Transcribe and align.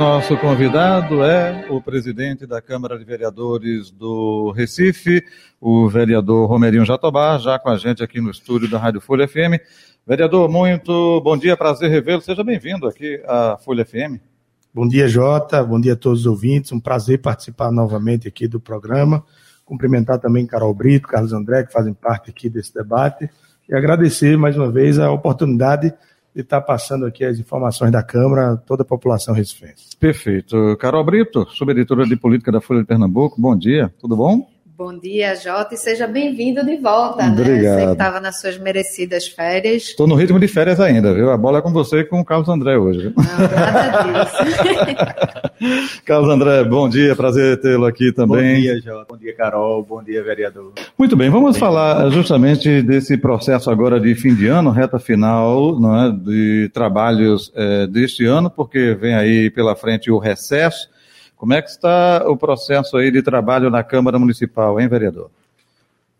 Nosso 0.00 0.34
convidado 0.38 1.22
é 1.22 1.66
o 1.68 1.78
presidente 1.78 2.46
da 2.46 2.62
Câmara 2.62 2.98
de 2.98 3.04
Vereadores 3.04 3.90
do 3.90 4.50
Recife, 4.50 5.22
o 5.60 5.90
vereador 5.90 6.48
Romerinho 6.48 6.86
Jatobá, 6.86 7.36
já 7.36 7.58
com 7.58 7.68
a 7.68 7.76
gente 7.76 8.02
aqui 8.02 8.18
no 8.18 8.30
estúdio 8.30 8.66
da 8.66 8.78
Rádio 8.78 9.02
Folha 9.02 9.28
FM. 9.28 9.60
Vereador, 10.06 10.48
muito 10.48 11.20
bom 11.20 11.36
dia, 11.36 11.54
prazer 11.54 11.90
revê-lo. 11.90 12.22
Seja 12.22 12.42
bem-vindo 12.42 12.88
aqui 12.88 13.22
à 13.28 13.58
Folha 13.58 13.84
FM. 13.84 14.16
Bom 14.72 14.88
dia, 14.88 15.06
Jota. 15.06 15.62
Bom 15.62 15.78
dia 15.78 15.92
a 15.92 15.96
todos 15.96 16.20
os 16.20 16.26
ouvintes. 16.26 16.72
Um 16.72 16.80
prazer 16.80 17.20
participar 17.20 17.70
novamente 17.70 18.26
aqui 18.26 18.48
do 18.48 18.58
programa. 18.58 19.22
Cumprimentar 19.66 20.18
também 20.18 20.46
Carol 20.46 20.72
Brito, 20.72 21.08
Carlos 21.08 21.34
André, 21.34 21.64
que 21.64 21.74
fazem 21.74 21.92
parte 21.92 22.30
aqui 22.30 22.48
desse 22.48 22.72
debate. 22.72 23.28
E 23.68 23.74
agradecer 23.74 24.38
mais 24.38 24.56
uma 24.56 24.70
vez 24.72 24.98
a 24.98 25.12
oportunidade 25.12 25.90
de 25.90 25.94
estar 26.34 26.60
passando 26.60 27.06
aqui 27.06 27.24
as 27.24 27.38
informações 27.38 27.90
da 27.90 28.02
Câmara 28.02 28.56
toda 28.56 28.82
a 28.82 28.86
população 28.86 29.34
recifense. 29.34 29.96
Perfeito. 29.98 30.76
Carol 30.78 31.04
Brito, 31.04 31.46
subeditora 31.50 32.04
de 32.04 32.16
política 32.16 32.52
da 32.52 32.60
Folha 32.60 32.80
de 32.80 32.86
Pernambuco, 32.86 33.40
bom 33.40 33.56
dia, 33.56 33.92
tudo 33.98 34.16
bom? 34.16 34.48
Bom 34.80 34.98
dia, 34.98 35.36
Jota, 35.36 35.74
e 35.74 35.76
seja 35.76 36.06
bem-vindo 36.06 36.64
de 36.64 36.78
volta. 36.78 37.26
Né? 37.26 37.32
Obrigado. 37.32 37.80
Você 37.80 37.84
que 37.84 37.92
estava 37.92 38.18
nas 38.18 38.40
suas 38.40 38.56
merecidas 38.56 39.28
férias. 39.28 39.82
Estou 39.82 40.06
no 40.06 40.14
ritmo 40.14 40.40
de 40.40 40.48
férias 40.48 40.80
ainda, 40.80 41.12
viu? 41.12 41.30
A 41.30 41.36
bola 41.36 41.58
é 41.58 41.60
com 41.60 41.70
você 41.70 41.98
e 41.98 42.04
com 42.04 42.18
o 42.18 42.24
Carlos 42.24 42.48
André 42.48 42.78
hoje. 42.78 43.12
Não, 43.14 43.22
nada 43.22 44.24
disso. 44.24 46.00
Carlos 46.06 46.30
André, 46.30 46.64
bom 46.64 46.88
dia, 46.88 47.14
prazer 47.14 47.60
tê-lo 47.60 47.84
aqui 47.84 48.10
também. 48.10 48.54
Bom 48.54 48.60
dia, 48.62 48.80
Jota. 48.80 49.06
Bom 49.10 49.18
dia, 49.18 49.36
Carol. 49.36 49.84
Bom 49.84 50.02
dia, 50.02 50.24
vereador. 50.24 50.72
Muito 50.96 51.14
bem, 51.14 51.28
vamos 51.28 51.52
bem, 51.52 51.60
falar 51.60 52.08
justamente 52.08 52.80
desse 52.80 53.18
processo 53.18 53.70
agora 53.70 54.00
de 54.00 54.14
fim 54.14 54.34
de 54.34 54.46
ano, 54.46 54.70
reta 54.70 54.98
final 54.98 55.78
não 55.78 56.06
é, 56.06 56.10
de 56.10 56.70
trabalhos 56.72 57.52
é, 57.54 57.86
deste 57.86 58.24
ano, 58.24 58.48
porque 58.48 58.94
vem 58.94 59.14
aí 59.14 59.50
pela 59.50 59.76
frente 59.76 60.10
o 60.10 60.16
recesso. 60.16 60.88
Como 61.40 61.54
é 61.54 61.62
que 61.62 61.70
está 61.70 62.22
o 62.28 62.36
processo 62.36 62.98
aí 62.98 63.10
de 63.10 63.22
trabalho 63.22 63.70
na 63.70 63.82
Câmara 63.82 64.18
Municipal, 64.18 64.78
hein, 64.78 64.86
vereador? 64.86 65.30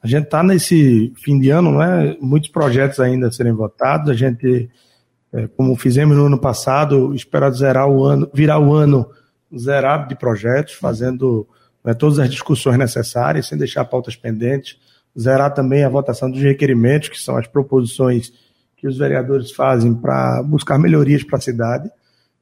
A 0.03 0.07
gente 0.07 0.25
está 0.25 0.43
nesse 0.43 1.13
fim 1.23 1.39
de 1.39 1.51
ano, 1.51 1.73
não 1.73 1.83
é? 1.83 2.17
Muitos 2.23 2.49
projetos 2.49 2.99
ainda 3.01 3.29
a 3.29 3.31
serem 3.31 3.53
votados. 3.53 4.09
A 4.09 4.15
gente, 4.15 4.71
é, 5.31 5.47
como 5.48 5.77
fizemos 5.77 6.17
no 6.17 6.25
ano 6.25 6.39
passado, 6.39 7.15
espera 7.15 7.51
zerar 7.51 7.87
o 7.87 8.03
ano, 8.03 8.31
virar 8.33 8.61
o 8.61 8.73
ano 8.73 9.11
zerado 9.55 10.09
de 10.09 10.15
projetos, 10.15 10.73
fazendo 10.73 11.47
né, 11.85 11.93
todas 11.93 12.19
as 12.19 12.31
discussões 12.31 12.79
necessárias, 12.79 13.47
sem 13.47 13.59
deixar 13.59 13.85
pautas 13.85 14.17
pendentes. 14.17 14.79
Zerar 15.21 15.53
também 15.53 15.85
a 15.85 15.91
votação 15.91 16.31
dos 16.31 16.41
requerimentos, 16.41 17.11
que 17.11 17.21
são 17.21 17.37
as 17.37 17.47
proposições 17.47 18.33
que 18.75 18.89
os 18.89 18.97
vereadores 18.97 19.53
fazem 19.53 19.93
para 19.93 20.43
buscar 20.43 20.79
melhorias 20.79 21.23
para 21.23 21.37
a 21.37 21.43
cidade. 21.43 21.91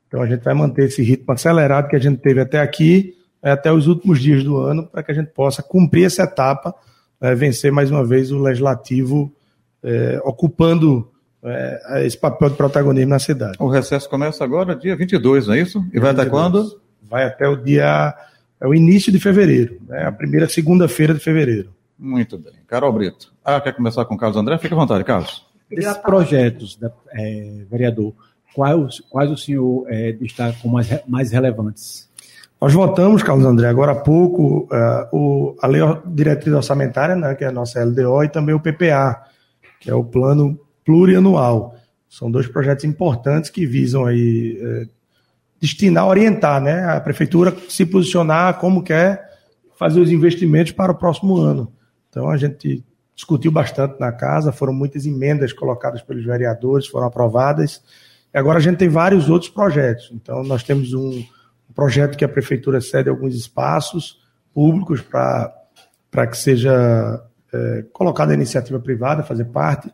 Então 0.08 0.22
a 0.22 0.26
gente 0.26 0.42
vai 0.42 0.54
manter 0.54 0.86
esse 0.86 1.02
ritmo 1.02 1.32
acelerado 1.32 1.88
que 1.88 1.94
a 1.94 2.00
gente 2.00 2.18
teve 2.18 2.40
até 2.40 2.60
aqui, 2.60 3.14
é, 3.42 3.52
até 3.52 3.70
os 3.70 3.86
últimos 3.86 4.20
dias 4.20 4.42
do 4.42 4.56
ano, 4.56 4.86
para 4.86 5.02
que 5.02 5.12
a 5.12 5.14
gente 5.14 5.28
possa 5.28 5.62
cumprir 5.62 6.06
essa 6.06 6.24
etapa, 6.24 6.74
é, 7.20 7.34
vencer 7.34 7.70
mais 7.70 7.90
uma 7.90 8.04
vez 8.04 8.32
o 8.32 8.38
legislativo 8.38 9.32
é, 9.82 10.20
ocupando 10.24 11.10
é, 11.42 12.06
esse 12.06 12.16
papel 12.16 12.50
de 12.50 12.56
protagonismo 12.56 13.10
na 13.10 13.18
cidade. 13.18 13.56
O 13.60 13.68
recesso 13.68 14.08
começa 14.08 14.42
agora, 14.42 14.74
dia 14.74 14.96
22, 14.96 15.46
não 15.46 15.54
é 15.54 15.60
isso? 15.60 15.78
E 15.92 16.00
vai 16.00 16.10
22. 16.12 16.18
até 16.18 16.30
quando? 16.30 16.80
Vai 17.02 17.24
até 17.24 17.46
o 17.46 17.56
dia, 17.56 18.14
é 18.60 18.66
o 18.66 18.74
início 18.74 19.12
de 19.12 19.20
fevereiro, 19.20 19.78
né, 19.86 20.06
a 20.06 20.12
primeira 20.12 20.48
segunda-feira 20.48 21.14
de 21.14 21.20
fevereiro. 21.20 21.70
Muito 21.98 22.38
bem. 22.38 22.54
Carol 22.66 22.92
Brito. 22.92 23.32
Ah, 23.44 23.60
quer 23.60 23.72
começar 23.72 24.04
com 24.04 24.14
o 24.14 24.18
Carlos 24.18 24.36
André? 24.36 24.56
Fica 24.58 24.74
à 24.74 24.78
vontade, 24.78 25.04
Carlos. 25.04 25.46
Esses 25.70 25.96
projetos, 25.98 26.78
é, 27.12 27.64
vereador, 27.70 28.14
quais, 28.54 29.00
quais 29.08 29.30
o 29.30 29.36
senhor 29.36 29.84
é, 29.88 30.12
destaca 30.12 30.56
como 30.60 30.74
mais, 30.74 30.88
mais 31.06 31.30
relevantes? 31.30 32.08
Nós 32.60 32.72
votamos, 32.72 33.22
Carlos 33.22 33.46
André, 33.46 33.68
agora 33.68 33.92
há 33.92 33.94
pouco, 33.94 34.68
uh, 34.72 35.16
o, 35.16 35.56
a 35.62 35.66
Lei 35.68 35.80
Diretriz 36.06 36.52
Orçamentária, 36.52 37.14
né, 37.14 37.34
que 37.36 37.44
é 37.44 37.46
a 37.46 37.52
nossa 37.52 37.82
LDO, 37.84 38.24
e 38.24 38.28
também 38.28 38.52
o 38.52 38.58
PPA, 38.58 39.22
que 39.78 39.88
é 39.88 39.94
o 39.94 40.02
Plano 40.02 40.58
Plurianual. 40.84 41.76
São 42.08 42.28
dois 42.30 42.48
projetos 42.48 42.84
importantes 42.84 43.48
que 43.48 43.64
visam 43.64 44.06
aí 44.06 44.58
eh, 44.60 44.88
destinar, 45.60 46.08
orientar 46.08 46.60
né, 46.60 46.84
a 46.84 47.00
Prefeitura 47.00 47.54
se 47.68 47.84
posicionar 47.84 48.58
como 48.58 48.82
quer 48.82 49.28
fazer 49.76 50.00
os 50.00 50.10
investimentos 50.10 50.72
para 50.72 50.90
o 50.90 50.94
próximo 50.94 51.36
ano. 51.36 51.72
Então 52.08 52.30
a 52.30 52.36
gente 52.36 52.84
discutiu 53.14 53.52
bastante 53.52 54.00
na 54.00 54.10
casa, 54.10 54.50
foram 54.50 54.72
muitas 54.72 55.04
emendas 55.04 55.52
colocadas 55.52 56.02
pelos 56.02 56.24
vereadores, 56.24 56.86
foram 56.86 57.06
aprovadas. 57.06 57.82
Agora 58.32 58.58
a 58.58 58.62
gente 58.62 58.76
tem 58.76 58.88
vários 58.88 59.28
outros 59.28 59.50
projetos. 59.50 60.10
Então, 60.12 60.42
nós 60.42 60.62
temos 60.62 60.92
um, 60.92 61.24
projeto 61.78 62.16
que 62.18 62.24
a 62.24 62.28
prefeitura 62.28 62.80
cede 62.80 63.08
alguns 63.08 63.36
espaços 63.36 64.18
públicos 64.52 65.00
para 65.00 66.26
que 66.26 66.36
seja 66.36 67.22
é, 67.52 67.84
colocada 67.92 68.32
a 68.32 68.34
iniciativa 68.34 68.80
privada, 68.80 69.22
fazer 69.22 69.44
parte. 69.44 69.88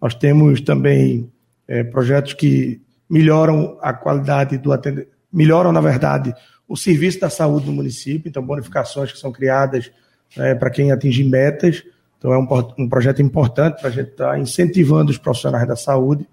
Nós 0.00 0.14
temos 0.14 0.62
também 0.62 1.30
é, 1.68 1.84
projetos 1.84 2.32
que 2.32 2.80
melhoram 3.06 3.76
a 3.82 3.92
qualidade 3.92 4.56
do 4.56 4.72
atendimento, 4.72 5.10
melhoram, 5.30 5.72
na 5.72 5.80
verdade, 5.82 6.34
o 6.66 6.74
serviço 6.74 7.20
da 7.20 7.28
saúde 7.28 7.66
no 7.66 7.72
município, 7.72 8.30
então 8.30 8.42
bonificações 8.42 9.12
que 9.12 9.18
são 9.18 9.30
criadas 9.30 9.92
é, 10.38 10.54
para 10.54 10.70
quem 10.70 10.90
atingir 10.90 11.24
metas. 11.24 11.84
Então 12.16 12.32
é 12.32 12.38
um, 12.38 12.48
um 12.78 12.88
projeto 12.88 13.20
importante 13.20 13.78
para 13.78 13.88
a 13.88 13.92
gente 13.92 14.12
estar 14.12 14.30
tá 14.30 14.38
incentivando 14.38 15.10
os 15.10 15.18
profissionais 15.18 15.68
da 15.68 15.76
saúde. 15.76 16.26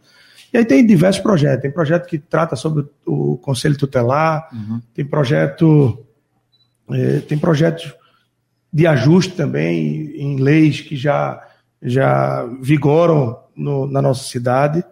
E 0.53 0.58
aí 0.58 0.66
tem 0.66 0.86
diversos 0.86 1.22
projetos. 1.22 1.64
Tem 1.64 1.72
projeto 1.72 2.08
que 2.08 2.19
trata 2.19 2.56
sobre 2.56 2.86
o 3.06 3.38
conselho 3.38 3.75
tutelar, 3.75 4.47
uhum. 4.53 4.80
tem 4.94 5.03
projeto, 5.03 6.06
é, 6.91 7.19
tem 7.22 7.38
projetos 7.38 7.91
de 8.72 8.86
ajuste 8.86 9.34
também 9.34 10.16
em 10.16 10.40
leis 10.40 10.80
que 10.80 10.96
já, 10.96 11.44
já 11.81 12.46
vigoram 12.62 13.40
no, 13.56 13.88
na 13.88 14.02
nossa 14.02 14.24
cidade. 14.25 14.84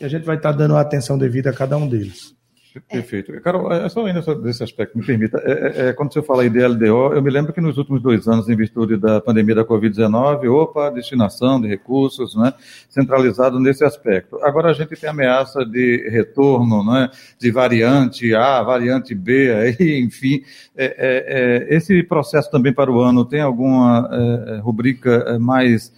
E 0.00 0.04
a 0.04 0.08
gente 0.08 0.24
vai 0.24 0.36
estar 0.36 0.50
dando 0.50 0.76
a 0.76 0.80
atenção 0.80 1.16
devida 1.16 1.50
a 1.50 1.54
cada 1.54 1.76
um 1.76 1.88
deles. 1.88 2.34
Perfeito. 2.80 3.32
Carol, 3.40 3.72
é 3.72 3.88
só 3.88 4.04
ainda 4.04 4.20
desse 4.36 4.62
aspecto, 4.62 4.98
me 4.98 5.04
permita. 5.04 5.38
É, 5.44 5.52
é, 5.52 5.88
é, 5.88 5.92
quando 5.92 6.12
você 6.12 6.20
fala 6.22 6.42
aí 6.42 6.50
de 6.50 6.58
LDO, 6.58 7.14
eu 7.14 7.22
me 7.22 7.30
lembro 7.30 7.52
que 7.52 7.60
nos 7.60 7.78
últimos 7.78 8.02
dois 8.02 8.26
anos, 8.26 8.48
em 8.48 8.56
virtude 8.56 8.96
da 8.96 9.20
pandemia 9.20 9.54
da 9.54 9.64
Covid-19, 9.64 10.50
opa, 10.50 10.90
destinação 10.90 11.60
de 11.60 11.68
recursos, 11.68 12.34
né, 12.34 12.52
centralizado 12.88 13.60
nesse 13.60 13.84
aspecto. 13.84 14.42
Agora 14.42 14.70
a 14.70 14.72
gente 14.72 14.96
tem 14.96 15.08
ameaça 15.08 15.64
de 15.64 16.08
retorno, 16.10 16.84
né, 16.84 17.10
de 17.38 17.50
variante 17.52 18.34
A, 18.34 18.60
variante 18.62 19.14
B, 19.14 19.52
aí, 19.52 20.00
enfim. 20.02 20.42
É, 20.76 20.84
é, 20.84 21.74
é 21.74 21.76
esse 21.76 22.02
processo 22.02 22.50
também 22.50 22.72
para 22.72 22.90
o 22.90 23.00
ano 23.00 23.24
tem 23.24 23.40
alguma 23.40 24.60
rubrica 24.62 25.38
mais 25.38 25.92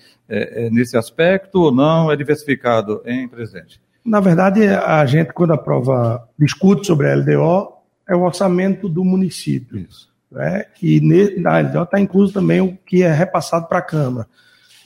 nesse 0.71 0.97
aspecto 0.97 1.61
ou 1.61 1.73
não? 1.73 2.11
É 2.11 2.17
diversificado 2.17 3.03
em 3.07 3.27
presente? 3.29 3.81
Na 4.07 4.21
verdade, 4.21 4.67
a 4.69 5.05
gente, 5.05 5.33
quando 5.33 5.53
aprova, 5.53 6.29
discute 6.39 6.87
sobre 6.87 7.11
a 7.11 7.17
LDO, 7.17 7.73
é 8.09 8.15
o 8.15 8.23
orçamento 8.23 8.89
do 8.89 9.05
município. 9.05 9.79
Isso. 9.79 10.09
Né? 10.31 10.65
E 10.81 11.01
na 11.41 11.59
LDO 11.59 11.83
está 11.83 12.01
incluso 12.01 12.33
também 12.33 12.61
o 12.61 12.77
que 12.87 13.03
é 13.03 13.13
repassado 13.13 13.67
para 13.67 13.79
a 13.79 13.83
Câmara. 13.83 14.29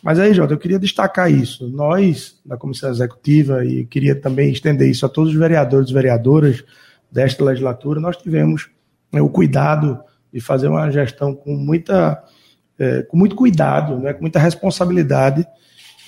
Mas 0.02 0.18
aí, 0.18 0.32
Jota, 0.32 0.54
eu 0.54 0.58
queria 0.58 0.78
destacar 0.78 1.30
isso. 1.30 1.68
Nós, 1.68 2.40
da 2.44 2.56
Comissão 2.56 2.90
Executiva, 2.90 3.64
e 3.64 3.84
queria 3.84 4.14
também 4.14 4.50
estender 4.50 4.88
isso 4.88 5.04
a 5.04 5.08
todos 5.08 5.32
os 5.32 5.38
vereadores 5.38 5.90
e 5.90 5.94
vereadoras 5.94 6.64
desta 7.12 7.44
legislatura, 7.44 8.00
nós 8.00 8.16
tivemos 8.16 8.70
né, 9.12 9.20
o 9.20 9.28
cuidado 9.28 10.00
de 10.32 10.40
fazer 10.40 10.68
uma 10.68 10.90
gestão 10.90 11.34
com, 11.34 11.54
muita, 11.54 12.22
é, 12.78 13.02
com 13.02 13.16
muito 13.16 13.36
cuidado, 13.36 13.98
né, 13.98 14.14
com 14.14 14.22
muita 14.22 14.38
responsabilidade 14.38 15.46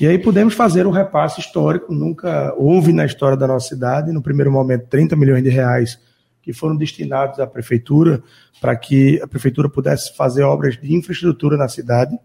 e 0.03 0.09
aí 0.09 0.19
podemos 0.19 0.55
fazer 0.55 0.85
um 0.85 0.91
repasse 0.91 1.41
histórico, 1.41 1.95
nunca 1.95 2.53
houve 2.57 2.93
na 2.93 3.07
história 3.07 3.37
da 3.37 3.47
nossa 3.47 3.69
cidade, 3.69 4.11
no 4.11 4.21
primeiro 4.21 4.51
momento 4.51 4.87
30 4.89 5.15
milhões 5.15 5.45
de 5.45 5.49
reais 5.49 5.97
que 6.43 6.53
foram 6.53 6.77
destinados 6.77 7.39
à 7.39 7.47
prefeitura 7.47 8.21
para 8.61 8.75
que 8.75 9.23
a 9.23 9.29
prefeitura 9.29 9.69
pudesse 9.69 10.17
fazer 10.17 10.43
obras 10.43 10.77
de 10.77 10.93
infraestrutura 10.93 11.57
na 11.57 11.69
cidade. 11.69 12.19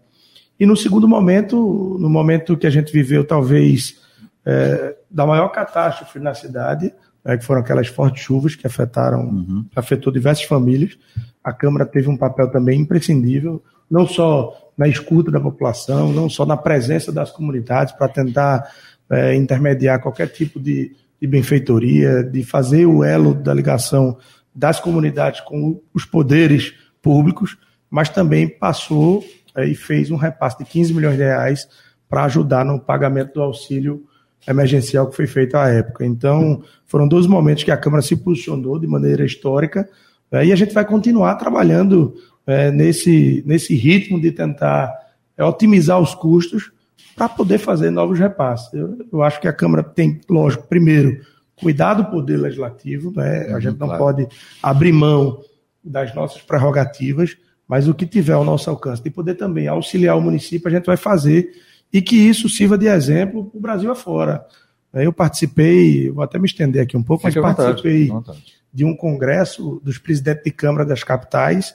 E 0.58 0.66
no 0.66 0.76
segundo 0.76 1.06
momento, 1.06 1.96
no 2.00 2.10
momento 2.10 2.56
que 2.56 2.66
a 2.66 2.70
gente 2.70 2.92
viveu 2.92 3.24
talvez 3.24 4.00
é, 4.44 4.96
da 5.08 5.24
maior 5.24 5.48
catástrofe 5.50 6.18
na 6.18 6.34
cidade, 6.34 6.92
é, 7.24 7.36
que 7.36 7.44
foram 7.44 7.60
aquelas 7.60 7.86
fortes 7.86 8.24
chuvas 8.24 8.56
que 8.56 8.66
afetaram, 8.66 9.20
uhum. 9.20 9.64
afetou 9.76 10.12
diversas 10.12 10.46
famílias, 10.46 10.98
a 11.44 11.52
Câmara 11.52 11.86
teve 11.86 12.08
um 12.08 12.16
papel 12.16 12.50
também 12.50 12.80
imprescindível, 12.80 13.62
não 13.88 14.04
só 14.04 14.67
na 14.78 14.86
escuta 14.86 15.28
da 15.28 15.40
população, 15.40 16.12
não 16.12 16.30
só 16.30 16.46
na 16.46 16.56
presença 16.56 17.10
das 17.10 17.32
comunidades 17.32 17.92
para 17.92 18.06
tentar 18.06 18.70
é, 19.10 19.34
intermediar 19.34 20.00
qualquer 20.00 20.28
tipo 20.28 20.60
de, 20.60 20.94
de 21.20 21.26
benfeitoria, 21.26 22.22
de 22.22 22.44
fazer 22.44 22.86
o 22.86 23.02
elo 23.02 23.34
da 23.34 23.52
ligação 23.52 24.16
das 24.54 24.78
comunidades 24.78 25.40
com 25.40 25.80
os 25.92 26.04
poderes 26.04 26.74
públicos, 27.02 27.58
mas 27.90 28.08
também 28.08 28.48
passou 28.48 29.24
é, 29.56 29.66
e 29.66 29.74
fez 29.74 30.12
um 30.12 30.16
repasse 30.16 30.58
de 30.58 30.64
15 30.64 30.94
milhões 30.94 31.16
de 31.16 31.24
reais 31.24 31.68
para 32.08 32.24
ajudar 32.24 32.64
no 32.64 32.78
pagamento 32.78 33.34
do 33.34 33.42
auxílio 33.42 34.04
emergencial 34.46 35.08
que 35.08 35.16
foi 35.16 35.26
feito 35.26 35.56
à 35.56 35.68
época. 35.68 36.06
Então, 36.06 36.62
foram 36.86 37.08
dois 37.08 37.26
momentos 37.26 37.64
que 37.64 37.70
a 37.70 37.76
Câmara 37.76 38.02
se 38.02 38.16
posicionou 38.16 38.78
de 38.78 38.86
maneira 38.86 39.24
histórica 39.24 39.88
é, 40.30 40.44
e 40.44 40.52
a 40.52 40.56
gente 40.56 40.72
vai 40.72 40.84
continuar 40.84 41.34
trabalhando 41.34 42.14
é, 42.48 42.70
nesse, 42.70 43.42
nesse 43.46 43.74
ritmo 43.74 44.18
de 44.18 44.32
tentar 44.32 44.90
é, 45.36 45.44
otimizar 45.44 46.00
os 46.00 46.14
custos 46.14 46.72
para 47.14 47.28
poder 47.28 47.58
fazer 47.58 47.90
novos 47.90 48.18
repasses. 48.18 48.72
Eu, 48.72 49.06
eu, 49.12 49.22
acho 49.22 49.38
que 49.38 49.46
a 49.46 49.52
Câmara 49.52 49.82
tem, 49.82 50.18
lógico, 50.30 50.66
primeiro, 50.66 51.20
cuidar 51.60 51.92
do 51.92 52.06
poder 52.06 52.38
legislativo, 52.38 53.12
né? 53.14 53.50
a 53.50 53.54
uhum, 53.54 53.60
gente 53.60 53.78
não 53.78 53.88
claro. 53.88 54.02
pode 54.02 54.28
abrir 54.62 54.92
mão 54.92 55.42
das 55.84 56.14
nossas 56.14 56.40
prerrogativas, 56.40 57.36
mas 57.68 57.86
o 57.86 57.92
que 57.92 58.06
tiver 58.06 58.32
ao 58.32 58.44
nosso 58.44 58.70
alcance, 58.70 59.02
de 59.02 59.10
poder 59.10 59.34
também 59.34 59.68
auxiliar 59.68 60.16
o 60.16 60.22
município, 60.22 60.68
a 60.68 60.70
gente 60.70 60.86
vai 60.86 60.96
fazer 60.96 61.50
e 61.92 62.00
que 62.00 62.16
isso 62.16 62.48
sirva 62.48 62.78
de 62.78 62.86
exemplo 62.86 63.44
para 63.44 63.58
o 63.58 63.60
Brasil 63.60 63.90
afora. 63.90 64.46
Eu 64.94 65.12
participei, 65.12 66.08
vou 66.08 66.24
até 66.24 66.38
me 66.38 66.46
estender 66.46 66.82
aqui 66.82 66.96
um 66.96 67.02
pouco, 67.02 67.24
mas 67.24 67.34
participei 67.34 68.06
vontade, 68.06 68.42
de 68.72 68.86
um 68.86 68.96
congresso 68.96 69.82
dos 69.84 69.98
presidentes 69.98 70.44
de 70.44 70.50
Câmara 70.50 70.86
das 70.86 71.04
capitais 71.04 71.74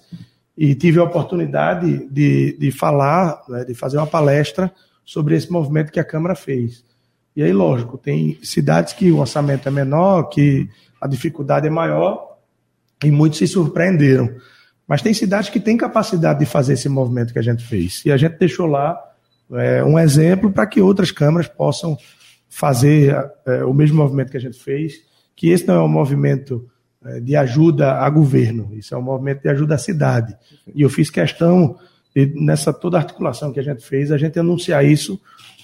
e 0.58 0.76
tive 0.76 1.00
a 1.00 1.04
oportunidade 1.04 2.08
de, 2.10 2.58
de 2.58 2.72
falar, 2.72 3.42
né, 3.50 3.66
de 3.66 3.74
fazer 3.74 3.98
uma 3.98 4.08
palestra 4.08 4.72
sobre 5.04 5.36
esse 5.36 5.52
movimento 5.52 5.92
que 5.92 6.00
a 6.00 6.04
Câmara 6.04 6.36
fez. 6.36 6.84
E 7.36 7.42
aí, 7.42 7.52
lógico, 7.52 7.98
tem 7.98 8.38
cidades 8.44 8.94
que 8.94 9.12
o 9.12 9.18
orçamento 9.18 9.68
é 9.68 9.72
menor, 9.72 10.30
que 10.30 10.70
a 11.02 11.08
dificuldade 11.08 11.68
é 11.68 11.70
maior, 11.70 12.38
e 13.04 13.10
muitos 13.10 13.40
se 13.40 13.48
surpreenderam. 13.48 14.30
Mas 14.88 15.02
tem 15.02 15.14
cidades 15.14 15.50
que 15.50 15.60
têm 15.60 15.76
capacidade 15.76 16.40
de 16.40 16.46
fazer 16.46 16.74
esse 16.74 16.88
movimento 16.88 17.34
que 17.34 17.40
a 17.40 17.44
gente 17.44 17.64
fez. 17.66 18.06
E 18.06 18.12
a 18.12 18.18
gente 18.18 18.38
deixou 18.38 18.68
lá 18.68 18.98
é, 19.52 19.84
um 19.84 19.98
exemplo 19.98 20.52
para 20.52 20.68
que 20.68 20.82
outras 20.82 21.12
câmaras 21.12 21.48
possam 21.48 21.98
fazer 22.48 23.16
é, 23.46 23.64
o 23.66 23.74
mesmo 23.74 23.98
movimento 23.98 24.30
que 24.30 24.38
a 24.38 24.42
gente 24.42 24.60
fez, 24.60 24.94
que 25.36 25.50
esse 25.50 25.68
não 25.68 25.76
é 25.76 25.82
um 25.82 25.88
movimento 25.88 26.70
de 27.22 27.36
ajuda 27.36 27.94
a 27.94 28.10
governo, 28.10 28.72
isso 28.74 28.96
é 28.96 28.98
um 28.98 29.02
movimento 29.02 29.42
de 29.42 29.50
ajuda 29.50 29.76
à 29.76 29.78
cidade. 29.78 30.36
E 30.74 30.82
eu 30.82 30.90
fiz 30.90 31.10
questão, 31.10 31.78
de, 32.16 32.34
nessa 32.36 32.72
toda 32.72 32.98
articulação 32.98 33.52
que 33.52 33.60
a 33.60 33.64
gente 33.64 33.86
fez, 33.86 34.12
a 34.12 34.18
gente 34.18 34.40
anunciar 34.40 34.86
isso 34.86 35.20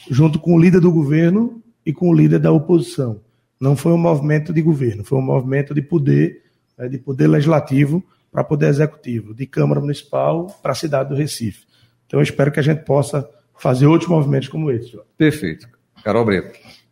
junto 0.10 0.40
com 0.40 0.56
o 0.56 0.60
líder 0.60 0.82
do 0.82 0.92
governo 0.92 1.62
e 1.86 1.94
com 1.94 2.10
o 2.10 2.14
líder 2.14 2.40
da 2.40 2.52
oposição. 2.52 3.22
Não 3.60 3.76
foi 3.76 3.92
um 3.92 3.98
movimento 3.98 4.54
de 4.54 4.62
governo, 4.62 5.04
foi 5.04 5.18
um 5.18 5.24
movimento 5.24 5.74
de 5.74 5.82
poder, 5.82 6.44
de 6.90 6.98
poder 6.98 7.28
legislativo 7.28 8.04
para 8.32 8.44
poder 8.44 8.68
executivo, 8.68 9.34
de 9.34 9.46
Câmara 9.46 9.82
Municipal 9.82 10.48
para 10.62 10.72
a 10.72 10.76
cidade 10.76 11.10
do 11.10 11.16
Recife. 11.16 11.66
Então 12.06 12.20
eu 12.20 12.24
espero 12.24 12.52
que 12.52 12.60
a 12.60 12.64
gente 12.64 12.84
possa 12.84 13.28
fazer 13.58 13.86
outros 13.86 14.10
movimentos 14.10 14.48
como 14.48 14.72
esse. 14.72 14.98
Perfeito. 15.18 15.68
Carol 16.04 16.26
Brito. 16.26 16.52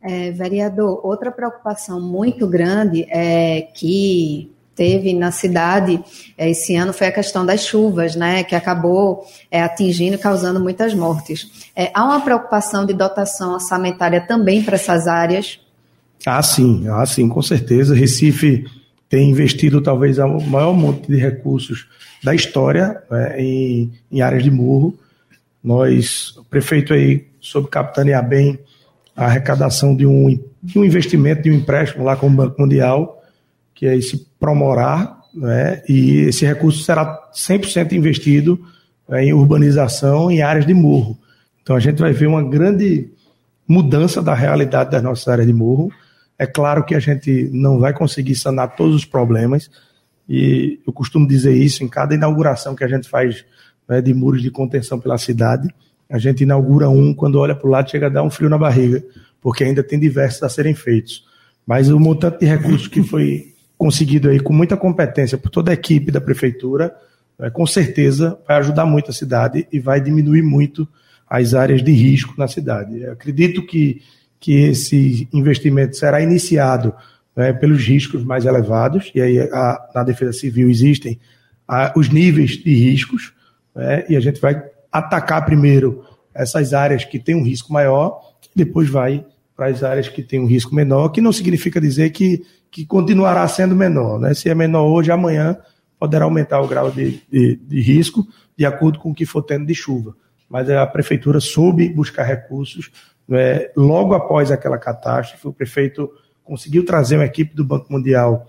É, 0.09 0.31
vereador, 0.31 1.05
outra 1.05 1.29
preocupação 1.29 1.99
muito 1.99 2.47
grande 2.47 3.05
é 3.09 3.61
que 3.73 4.49
teve 4.73 5.13
na 5.13 5.31
cidade 5.31 5.99
é, 6.37 6.49
esse 6.49 6.77
ano 6.77 6.93
foi 6.93 7.07
a 7.07 7.11
questão 7.11 7.45
das 7.45 7.65
chuvas, 7.65 8.15
né, 8.15 8.41
que 8.45 8.55
acabou 8.55 9.25
é, 9.51 9.61
atingindo 9.61 10.15
e 10.15 10.17
causando 10.17 10.61
muitas 10.61 10.93
mortes. 10.93 11.69
É, 11.75 11.91
há 11.93 12.05
uma 12.05 12.21
preocupação 12.21 12.85
de 12.85 12.93
dotação 12.93 13.55
orçamentária 13.55 14.21
também 14.21 14.63
para 14.63 14.75
essas 14.75 15.07
áreas? 15.07 15.59
Ah, 16.25 16.41
sim, 16.41 16.87
ah, 16.87 17.05
sim, 17.05 17.27
com 17.27 17.41
certeza. 17.41 17.93
Recife 17.93 18.65
tem 19.09 19.29
investido 19.29 19.81
talvez 19.81 20.19
o 20.19 20.39
maior 20.39 20.73
monte 20.73 21.07
de 21.11 21.17
recursos 21.17 21.85
da 22.23 22.33
história 22.33 23.03
né, 23.11 23.41
em, 23.41 23.91
em 24.09 24.21
áreas 24.21 24.43
de 24.43 24.51
morro. 24.51 24.97
Nós, 25.61 26.37
o 26.37 26.45
prefeito 26.45 26.93
aí, 26.93 27.27
soube 27.41 27.67
capitanear 27.67 28.25
bem 28.25 28.57
a 29.17 29.25
arrecadação 29.25 29.95
de 29.95 30.05
um, 30.05 30.39
de 30.61 30.77
um 30.77 30.85
investimento, 30.85 31.41
de 31.41 31.51
um 31.51 31.55
empréstimo 31.55 32.03
lá 32.03 32.15
com 32.15 32.27
o 32.27 32.29
Banco 32.29 32.61
Mundial, 32.61 33.23
que 33.73 33.87
é 33.87 33.97
esse 33.97 34.27
Promorar, 34.39 35.17
né, 35.33 35.81
e 35.89 36.19
esse 36.19 36.45
recurso 36.45 36.83
será 36.83 37.27
100% 37.33 37.93
investido 37.93 38.63
né, 39.09 39.25
em 39.25 39.33
urbanização 39.33 40.29
em 40.29 40.43
áreas 40.43 40.65
de 40.65 40.75
morro. 40.75 41.17
Então 41.63 41.75
a 41.75 41.79
gente 41.79 41.99
vai 41.99 42.13
ver 42.13 42.27
uma 42.27 42.43
grande 42.43 43.09
mudança 43.67 44.21
da 44.21 44.35
realidade 44.35 44.91
das 44.91 45.01
nossas 45.01 45.27
áreas 45.27 45.47
de 45.47 45.53
morro. 45.53 45.91
É 46.37 46.45
claro 46.45 46.85
que 46.85 46.93
a 46.93 46.99
gente 46.99 47.49
não 47.51 47.79
vai 47.79 47.93
conseguir 47.93 48.35
sanar 48.35 48.75
todos 48.75 48.95
os 48.95 49.05
problemas, 49.05 49.71
e 50.29 50.79
eu 50.85 50.93
costumo 50.93 51.27
dizer 51.27 51.55
isso 51.55 51.83
em 51.83 51.87
cada 51.87 52.13
inauguração 52.13 52.75
que 52.75 52.83
a 52.83 52.87
gente 52.87 53.09
faz 53.09 53.43
né, 53.89 54.01
de 54.01 54.13
muros 54.13 54.41
de 54.41 54.51
contenção 54.51 54.99
pela 54.99 55.17
cidade. 55.17 55.67
A 56.09 56.17
gente 56.17 56.43
inaugura 56.43 56.89
um, 56.89 57.13
quando 57.13 57.39
olha 57.39 57.55
para 57.55 57.67
o 57.67 57.71
lado, 57.71 57.89
chega 57.89 58.07
a 58.07 58.09
dar 58.09 58.23
um 58.23 58.29
frio 58.29 58.49
na 58.49 58.57
barriga, 58.57 59.03
porque 59.41 59.63
ainda 59.63 59.83
tem 59.83 59.99
diversos 59.99 60.41
a 60.43 60.49
serem 60.49 60.73
feitos. 60.73 61.25
Mas 61.65 61.89
o 61.89 61.99
montante 61.99 62.39
de 62.39 62.45
recursos 62.45 62.87
que 62.87 63.03
foi 63.03 63.53
conseguido 63.77 64.29
aí 64.29 64.39
com 64.39 64.53
muita 64.53 64.75
competência 64.75 65.37
por 65.37 65.49
toda 65.49 65.71
a 65.71 65.73
equipe 65.73 66.11
da 66.11 66.19
prefeitura, 66.19 66.95
né, 67.37 67.49
com 67.49 67.65
certeza 67.67 68.37
vai 68.47 68.57
ajudar 68.57 68.85
muito 68.85 69.11
a 69.11 69.13
cidade 69.13 69.67
e 69.71 69.79
vai 69.79 70.01
diminuir 70.01 70.41
muito 70.41 70.87
as 71.29 71.53
áreas 71.53 71.83
de 71.83 71.91
risco 71.91 72.33
na 72.37 72.47
cidade. 72.47 73.01
Eu 73.01 73.11
acredito 73.11 73.65
que, 73.65 74.01
que 74.39 74.53
esse 74.53 75.27
investimento 75.33 75.97
será 75.97 76.21
iniciado 76.21 76.93
né, 77.35 77.53
pelos 77.53 77.85
riscos 77.85 78.23
mais 78.23 78.45
elevados, 78.45 79.11
e 79.13 79.21
aí 79.21 79.39
a, 79.39 79.89
na 79.93 80.03
Defesa 80.03 80.33
Civil 80.33 80.69
existem 80.69 81.19
a, 81.67 81.93
os 81.95 82.09
níveis 82.09 82.51
de 82.51 82.73
riscos, 82.73 83.33
né, 83.75 84.05
e 84.09 84.15
a 84.15 84.19
gente 84.19 84.39
vai 84.39 84.63
atacar 84.97 85.45
primeiro 85.45 86.03
essas 86.33 86.73
áreas 86.73 87.03
que 87.03 87.19
têm 87.19 87.35
um 87.35 87.43
risco 87.43 87.73
maior, 87.73 88.21
depois 88.55 88.89
vai 88.89 89.25
para 89.55 89.67
as 89.67 89.83
áreas 89.83 90.07
que 90.07 90.21
têm 90.21 90.39
um 90.39 90.45
risco 90.45 90.75
menor, 90.75 91.09
que 91.09 91.19
não 91.19 91.33
significa 91.33 91.81
dizer 91.81 92.11
que, 92.11 92.45
que 92.69 92.85
continuará 92.85 93.47
sendo 93.47 93.75
menor. 93.75 94.19
Né? 94.19 94.35
Se 94.35 94.49
é 94.49 94.53
menor 94.53 94.85
hoje, 94.85 95.11
amanhã 95.11 95.57
poderá 95.99 96.25
aumentar 96.25 96.61
o 96.61 96.67
grau 96.67 96.91
de, 96.91 97.21
de, 97.31 97.55
de 97.55 97.81
risco 97.81 98.27
de 98.55 98.65
acordo 98.65 98.99
com 98.99 99.09
o 99.09 99.15
que 99.15 99.25
for 99.25 99.41
tendo 99.41 99.65
de 99.65 99.73
chuva. 99.73 100.15
Mas 100.47 100.69
a 100.69 100.85
prefeitura 100.85 101.39
soube 101.39 101.89
buscar 101.89 102.23
recursos 102.23 102.91
né? 103.27 103.69
logo 103.75 104.13
após 104.13 104.51
aquela 104.51 104.77
catástrofe. 104.77 105.47
O 105.47 105.53
prefeito 105.53 106.09
conseguiu 106.43 106.85
trazer 106.85 107.17
uma 107.17 107.25
equipe 107.25 107.55
do 107.55 107.65
Banco 107.65 107.91
Mundial 107.91 108.45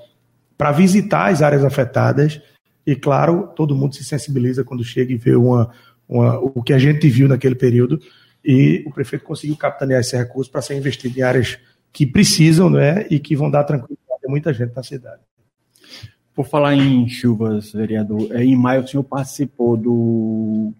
para 0.56 0.72
visitar 0.72 1.30
as 1.30 1.40
áreas 1.40 1.64
afetadas. 1.64 2.40
E, 2.86 2.94
claro, 2.94 3.48
todo 3.54 3.74
mundo 3.74 3.94
se 3.94 4.04
sensibiliza 4.04 4.62
quando 4.64 4.84
chega 4.84 5.12
e 5.12 5.16
vê 5.16 5.34
uma, 5.34 5.70
uma, 6.08 6.38
o 6.38 6.62
que 6.62 6.72
a 6.72 6.78
gente 6.78 7.08
viu 7.08 7.28
naquele 7.28 7.54
período, 7.54 8.00
e 8.44 8.82
o 8.86 8.92
prefeito 8.92 9.24
conseguiu 9.24 9.56
capitanear 9.56 10.00
esse 10.00 10.16
recurso 10.16 10.50
para 10.50 10.62
ser 10.62 10.76
investido 10.76 11.18
em 11.18 11.22
áreas 11.22 11.58
que 11.92 12.06
precisam 12.06 12.70
né, 12.70 13.06
e 13.10 13.18
que 13.18 13.36
vão 13.36 13.50
dar 13.50 13.64
tranquilidade 13.64 14.20
a 14.24 14.30
muita 14.30 14.52
gente 14.52 14.74
na 14.74 14.82
cidade. 14.82 15.20
Por 16.34 16.46
falar 16.46 16.74
em 16.74 17.08
chuvas, 17.08 17.72
vereador, 17.72 18.28
é, 18.30 18.44
em 18.44 18.56
maio 18.56 18.82
o 18.84 18.88
senhor 18.88 19.02
participou 19.02 19.76
do. 19.76 20.72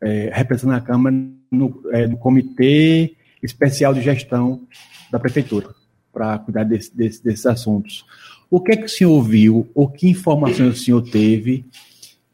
É, 0.00 0.30
representando 0.32 0.76
a 0.76 0.80
Câmara 0.80 1.16
no, 1.50 1.82
é, 1.92 2.06
do 2.06 2.16
Comitê 2.16 3.14
Especial 3.42 3.94
de 3.94 4.00
Gestão 4.02 4.62
da 5.10 5.18
Prefeitura, 5.18 5.68
para 6.12 6.38
cuidar 6.38 6.64
desse, 6.64 6.94
desse, 6.96 7.22
desses 7.22 7.46
assuntos. 7.46 8.04
O 8.50 8.60
que 8.60 8.72
é 8.72 8.76
que 8.76 8.84
o 8.84 8.88
senhor 8.88 9.22
viu, 9.22 9.68
ou 9.74 9.88
que 9.88 10.08
informações 10.08 10.74
o 10.74 10.84
senhor 10.84 11.02
teve 11.02 11.64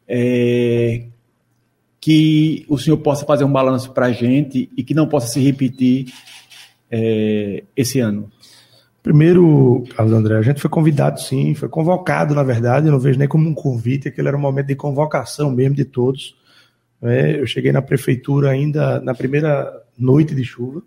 é, 0.07 1.07
que 2.03 2.65
o 2.67 2.77
senhor 2.77 2.97
possa 2.97 3.25
fazer 3.25 3.45
um 3.45 3.51
balanço 3.51 3.93
para 3.93 4.07
a 4.07 4.11
gente 4.11 4.69
e 4.75 4.83
que 4.83 4.93
não 4.93 5.07
possa 5.07 5.27
se 5.27 5.39
repetir 5.39 6.11
é, 6.91 7.63
esse 7.77 8.01
ano? 8.01 8.29
Primeiro, 9.01 9.85
Carlos 9.95 10.13
André, 10.13 10.35
a 10.37 10.41
gente 10.41 10.59
foi 10.59 10.69
convidado 10.69 11.21
sim, 11.21 11.55
foi 11.55 11.69
convocado, 11.69 12.35
na 12.35 12.43
verdade, 12.43 12.87
eu 12.87 12.91
não 12.91 12.99
vejo 12.99 13.17
nem 13.17 13.25
como 13.25 13.47
um 13.47 13.53
convite, 13.53 14.09
aquele 14.09 14.27
era 14.27 14.35
um 14.35 14.41
momento 14.41 14.67
de 14.67 14.75
convocação 14.75 15.49
mesmo 15.49 15.77
de 15.77 15.85
todos. 15.85 16.35
É, 17.01 17.39
eu 17.39 17.47
cheguei 17.47 17.71
na 17.71 17.81
prefeitura 17.81 18.49
ainda 18.49 18.99
na 18.99 19.13
primeira 19.13 19.71
noite 19.97 20.35
de 20.35 20.43
chuva, 20.43 20.83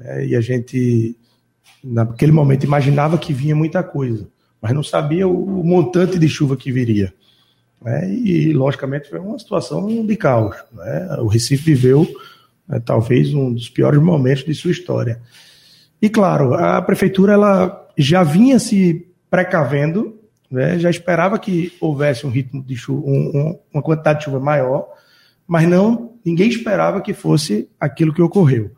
é, 0.00 0.26
e 0.26 0.34
a 0.34 0.40
gente, 0.40 1.16
naquele 1.82 2.32
momento, 2.32 2.64
imaginava 2.64 3.16
que 3.18 3.32
vinha 3.32 3.54
muita 3.54 3.84
coisa, 3.84 4.26
mas 4.60 4.72
não 4.72 4.82
sabia 4.82 5.28
o 5.28 5.62
montante 5.62 6.18
de 6.18 6.28
chuva 6.28 6.56
que 6.56 6.72
viria. 6.72 7.14
Né? 7.82 8.12
E, 8.12 8.52
logicamente, 8.52 9.08
foi 9.08 9.18
uma 9.18 9.38
situação 9.38 10.06
de 10.06 10.16
caos. 10.16 10.56
Né? 10.72 11.16
O 11.20 11.26
Recife 11.26 11.64
viveu 11.64 12.06
né, 12.68 12.80
talvez 12.84 13.32
um 13.34 13.52
dos 13.52 13.68
piores 13.68 14.00
momentos 14.00 14.44
de 14.44 14.54
sua 14.54 14.70
história. 14.70 15.20
E, 16.00 16.08
claro, 16.08 16.54
a 16.54 16.80
prefeitura 16.82 17.34
ela 17.34 17.88
já 17.96 18.22
vinha 18.22 18.58
se 18.58 19.06
precavendo, 19.30 20.18
né? 20.50 20.78
já 20.78 20.90
esperava 20.90 21.38
que 21.38 21.72
houvesse 21.80 22.26
um 22.26 22.30
ritmo 22.30 22.62
de 22.62 22.76
chuva, 22.76 23.06
um, 23.06 23.30
um, 23.34 23.58
uma 23.72 23.82
quantidade 23.82 24.20
de 24.20 24.24
chuva 24.26 24.40
maior, 24.40 24.88
mas 25.46 25.68
não 25.68 26.10
ninguém 26.24 26.48
esperava 26.48 27.00
que 27.00 27.12
fosse 27.12 27.68
aquilo 27.78 28.12
que 28.12 28.22
ocorreu. 28.22 28.70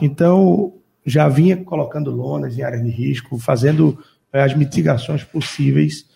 Então, 0.00 0.74
já 1.04 1.28
vinha 1.28 1.56
colocando 1.56 2.10
lonas 2.10 2.56
em 2.56 2.62
áreas 2.62 2.82
de 2.82 2.90
risco, 2.90 3.38
fazendo 3.38 3.98
é, 4.32 4.42
as 4.42 4.54
mitigações 4.54 5.24
possíveis. 5.24 6.06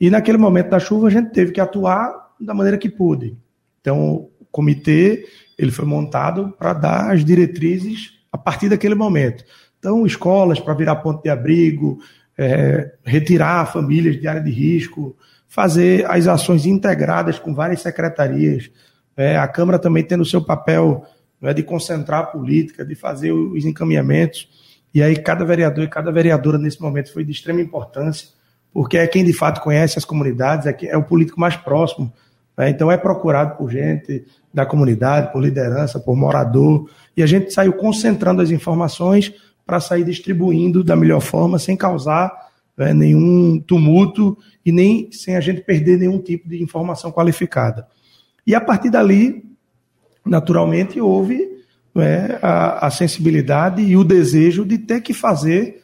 E 0.00 0.10
naquele 0.10 0.38
momento 0.38 0.70
da 0.70 0.78
chuva 0.78 1.08
a 1.08 1.10
gente 1.10 1.30
teve 1.30 1.52
que 1.52 1.60
atuar 1.60 2.28
da 2.40 2.54
maneira 2.54 2.78
que 2.78 2.88
pôde. 2.88 3.36
Então, 3.80 4.28
o 4.40 4.46
comitê 4.50 5.26
ele 5.58 5.70
foi 5.70 5.84
montado 5.84 6.54
para 6.56 6.72
dar 6.72 7.10
as 7.10 7.24
diretrizes 7.24 8.18
a 8.30 8.38
partir 8.38 8.68
daquele 8.68 8.94
momento. 8.94 9.44
Então, 9.78 10.06
escolas 10.06 10.60
para 10.60 10.74
virar 10.74 10.96
ponto 10.96 11.22
de 11.22 11.28
abrigo, 11.28 11.98
é, 12.36 12.92
retirar 13.04 13.72
famílias 13.72 14.20
de 14.20 14.28
área 14.28 14.42
de 14.42 14.50
risco, 14.50 15.16
fazer 15.48 16.08
as 16.08 16.28
ações 16.28 16.66
integradas 16.66 17.38
com 17.38 17.54
várias 17.54 17.80
secretarias. 17.80 18.70
É, 19.16 19.36
a 19.36 19.48
Câmara 19.48 19.78
também 19.78 20.04
tendo 20.04 20.20
o 20.20 20.26
seu 20.26 20.44
papel 20.44 21.04
né, 21.40 21.52
de 21.52 21.62
concentrar 21.62 22.20
a 22.20 22.26
política, 22.26 22.84
de 22.84 22.94
fazer 22.94 23.32
os 23.32 23.64
encaminhamentos. 23.64 24.48
E 24.94 25.02
aí, 25.02 25.16
cada 25.16 25.44
vereador 25.44 25.84
e 25.84 25.88
cada 25.88 26.12
vereadora 26.12 26.58
nesse 26.58 26.80
momento 26.80 27.12
foi 27.12 27.24
de 27.24 27.32
extrema 27.32 27.60
importância, 27.60 28.28
porque 28.72 28.98
é 28.98 29.06
quem 29.06 29.24
de 29.24 29.32
fato 29.32 29.60
conhece 29.60 29.98
as 29.98 30.04
comunidades, 30.04 30.66
é, 30.66 30.76
é 30.86 30.96
o 30.96 31.02
político 31.02 31.40
mais 31.40 31.56
próximo. 31.56 32.12
Né? 32.56 32.70
Então, 32.70 32.90
é 32.90 32.96
procurado 32.96 33.56
por 33.56 33.70
gente 33.70 34.24
da 34.52 34.66
comunidade, 34.66 35.32
por 35.32 35.42
liderança, 35.42 36.00
por 36.00 36.16
morador. 36.16 36.88
E 37.16 37.22
a 37.22 37.26
gente 37.26 37.52
saiu 37.52 37.72
concentrando 37.72 38.42
as 38.42 38.50
informações 38.50 39.32
para 39.66 39.80
sair 39.80 40.04
distribuindo 40.04 40.82
da 40.82 40.96
melhor 40.96 41.20
forma, 41.20 41.58
sem 41.58 41.76
causar 41.76 42.32
né, 42.76 42.94
nenhum 42.94 43.60
tumulto 43.60 44.38
e 44.64 44.72
nem 44.72 45.10
sem 45.12 45.36
a 45.36 45.40
gente 45.40 45.60
perder 45.60 45.98
nenhum 45.98 46.18
tipo 46.18 46.48
de 46.48 46.62
informação 46.62 47.12
qualificada. 47.12 47.86
E 48.46 48.54
a 48.54 48.60
partir 48.60 48.88
dali, 48.88 49.44
naturalmente, 50.24 51.00
houve 51.00 51.58
né, 51.94 52.38
a, 52.40 52.86
a, 52.86 52.90
sensibilidade 52.90 53.82
e 53.82 53.96
o 53.96 54.04
desejo 54.04 54.64
de 54.64 54.78
ter 54.78 55.02
que 55.02 55.12
fazer 55.12 55.82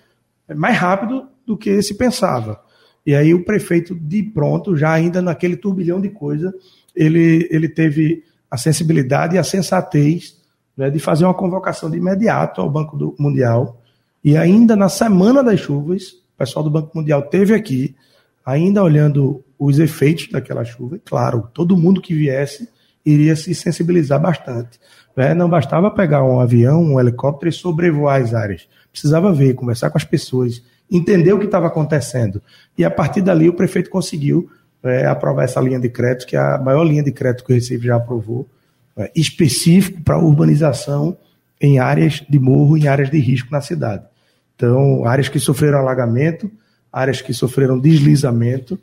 mais 0.57 0.77
rápido 0.77 1.27
do 1.47 1.57
que 1.57 1.83
se 1.83 1.95
pensava. 1.95 2.64
E 3.07 3.15
aí 3.15 3.35
o 3.35 3.45
prefeito, 3.45 3.95
de 3.95 4.23
pronto, 4.23 4.77
já 4.77 4.93
ainda 4.93 5.21
naquele 5.21 5.57
turbilhão 5.57 6.01
de 6.01 6.09
coisa, 6.09 6.55
ele, 6.95 7.47
ele 7.51 7.69
teve 7.69 8.25
a 8.51 8.57
sensibilidade 8.57 9.35
e 9.35 9.39
a 9.39 9.45
sensatez 9.45 10.37
né, 10.77 10.91
de 10.91 10.99
fazer 10.99 11.25
uma 11.25 11.35
convocação 11.35 11.91
de 11.91 11.99
imediato 11.99 12.61
ao 12.61 12.71
Banco 12.71 12.97
do 12.97 13.15
Mundial. 13.19 13.81
E 14.23 14.37
ainda 14.37 14.75
na 14.75 14.89
semana 14.89 15.43
das 15.43 15.61
chuvas, 15.61 16.13
o 16.13 16.39
pessoal 16.39 16.65
do 16.65 16.71
Banco 16.71 16.97
Mundial 16.97 17.23
teve 17.23 17.55
aqui, 17.55 17.95
ainda 18.45 18.83
olhando 18.83 19.45
os 19.59 19.79
efeitos 19.79 20.29
daquela 20.31 20.65
chuva. 20.65 20.97
E, 20.97 21.01
claro, 21.01 21.49
todo 21.53 21.77
mundo 21.77 22.01
que 22.01 22.15
viesse 22.15 22.69
iria 23.05 23.37
se 23.37 23.55
sensibilizar 23.55 24.21
bastante. 24.21 24.79
Né? 25.17 25.35
Não 25.35 25.49
bastava 25.49 25.91
pegar 25.91 26.25
um 26.25 26.41
avião, 26.41 26.83
um 26.83 27.01
helicóptero 27.01 27.51
e 27.51 27.53
sobrevoar 27.53 28.23
as 28.23 28.35
áreas. 28.35 28.67
Precisava 28.91 29.33
ver, 29.33 29.55
conversar 29.55 29.91
com 29.91 29.99
as 29.99 30.05
pessoas, 30.05 30.63
entender 30.91 31.33
o 31.33 31.39
que 31.39 31.47
estava 31.47 31.67
acontecendo. 31.67 32.43
E 32.77 32.85
a 32.85 32.91
partir 32.91 33.23
dali 33.23 33.49
o 33.49 33.55
prefeito 33.55 33.91
conseguiu 33.91 34.49
é, 34.83 35.07
aprovar 35.07 35.45
essa 35.45 35.61
linha 35.61 35.81
de 35.81 35.89
crédito, 35.89 36.27
que 36.27 36.37
é 36.37 36.41
a 36.41 36.59
maior 36.59 36.85
linha 36.85 37.03
de 37.03 37.11
crédito 37.11 37.45
que 37.45 37.53
o 37.53 37.55
Recife 37.55 37.87
já 37.87 37.97
aprovou, 37.97 38.47
é, 38.97 39.11
específico 39.15 40.03
para 40.03 40.19
urbanização 40.19 41.17
em 41.61 41.79
áreas 41.79 42.23
de 42.29 42.39
morro, 42.39 42.77
em 42.77 42.87
áreas 42.87 43.11
de 43.11 43.19
risco 43.19 43.51
na 43.51 43.61
cidade. 43.61 44.05
Então, 44.55 45.05
áreas 45.05 45.29
que 45.29 45.41
sofreram 45.41 45.79
alagamento, 45.79 46.51
áreas 46.93 47.21
que 47.21 47.33
sofreram 47.33 47.79
deslizamento. 47.79 48.79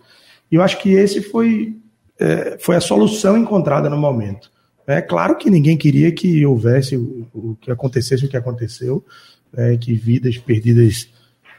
E 0.51 0.55
eu 0.55 0.61
acho 0.61 0.79
que 0.79 0.89
esse 0.89 1.21
foi, 1.21 1.77
é, 2.19 2.57
foi 2.59 2.75
a 2.75 2.81
solução 2.81 3.37
encontrada 3.37 3.89
no 3.89 3.97
momento. 3.97 4.51
É 4.85 5.01
claro 5.01 5.37
que 5.37 5.49
ninguém 5.49 5.77
queria 5.77 6.11
que 6.11 6.45
houvesse 6.45 6.97
o, 6.97 7.27
o 7.33 7.57
que 7.61 7.71
acontecesse 7.71 8.25
o 8.25 8.27
que 8.27 8.35
aconteceu, 8.35 9.05
é, 9.55 9.77
que 9.77 9.93
vidas 9.93 10.37
perdidas 10.37 11.09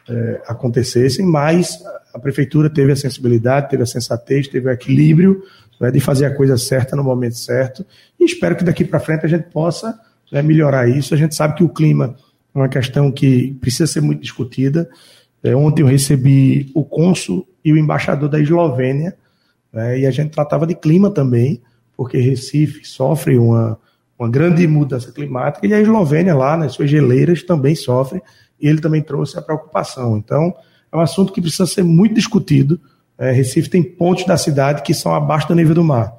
é, 0.09 0.43
acontecessem, 0.47 1.25
mas 1.25 1.79
a 2.13 2.19
prefeitura 2.19 2.69
teve 2.69 2.93
a 2.93 2.97
sensibilidade, 2.97 3.71
teve 3.71 3.83
a 3.83 3.87
sensatez, 3.87 4.49
teve 4.49 4.69
o 4.69 4.73
equilíbrio 4.73 5.43
né, 5.81 5.91
de 5.91 6.01
fazer 6.01 6.27
a 6.27 6.35
coisa 6.35 6.57
certa 6.57 6.95
no 6.95 7.03
momento 7.03 7.37
certo. 7.37 7.85
E 8.19 8.25
espero 8.25 8.57
que 8.57 8.65
daqui 8.65 8.85
para 8.85 9.01
frente 9.01 9.25
a 9.25 9.29
gente 9.29 9.45
possa 9.51 9.99
né, 10.31 10.43
melhorar 10.43 10.89
isso. 10.89 11.15
A 11.15 11.17
gente 11.17 11.35
sabe 11.35 11.55
que 11.55 11.65
o 11.65 11.69
clima 11.69 12.17
é 12.55 12.59
uma 12.59 12.69
questão 12.69 13.11
que 13.11 13.55
precisa 13.61 13.87
ser 13.87 14.01
muito 14.01 14.21
discutida. 14.21 14.89
É, 15.43 15.57
ontem 15.57 15.83
eu 15.83 15.87
recebi 15.87 16.71
o 16.75 16.85
cônsul 16.85 17.47
e 17.65 17.73
o 17.73 17.79
embaixador 17.79 18.29
da 18.29 18.41
Eslovênia, 18.41 19.17
né, 19.73 20.01
e 20.01 20.07
a 20.07 20.11
gente 20.11 20.31
tratava 20.31 20.67
de 20.67 20.75
clima 20.75 21.11
também, 21.11 21.61
porque 21.97 22.19
Recife 22.19 22.85
sofre 22.85 23.39
uma, 23.39 23.79
uma 24.23 24.31
grande 24.31 24.65
mudança 24.69 25.11
climática, 25.11 25.67
e 25.67 25.75
a 25.75 25.81
Eslovênia 25.81 26.33
lá, 26.33 26.57
nas 26.57 26.75
suas 26.75 26.89
geleiras, 26.89 27.43
também 27.43 27.75
sofre, 27.75 28.23
e 28.61 28.69
ele 28.69 28.81
também 28.81 29.03
trouxe 29.03 29.37
a 29.37 29.43
preocupação. 29.43 30.17
Então, 30.17 30.55
é 30.93 30.97
um 30.97 31.01
assunto 31.01 31.33
que 31.33 31.41
precisa 31.41 31.67
ser 31.67 31.83
muito 31.83 32.15
discutido. 32.15 32.81
É, 33.19 33.33
Recife 33.33 33.69
tem 33.69 33.83
pontos 33.83 34.25
da 34.25 34.37
cidade 34.37 34.83
que 34.83 34.95
são 34.95 35.13
abaixo 35.13 35.49
do 35.49 35.57
nível 35.57 35.75
do 35.75 35.83
mar, 35.83 36.15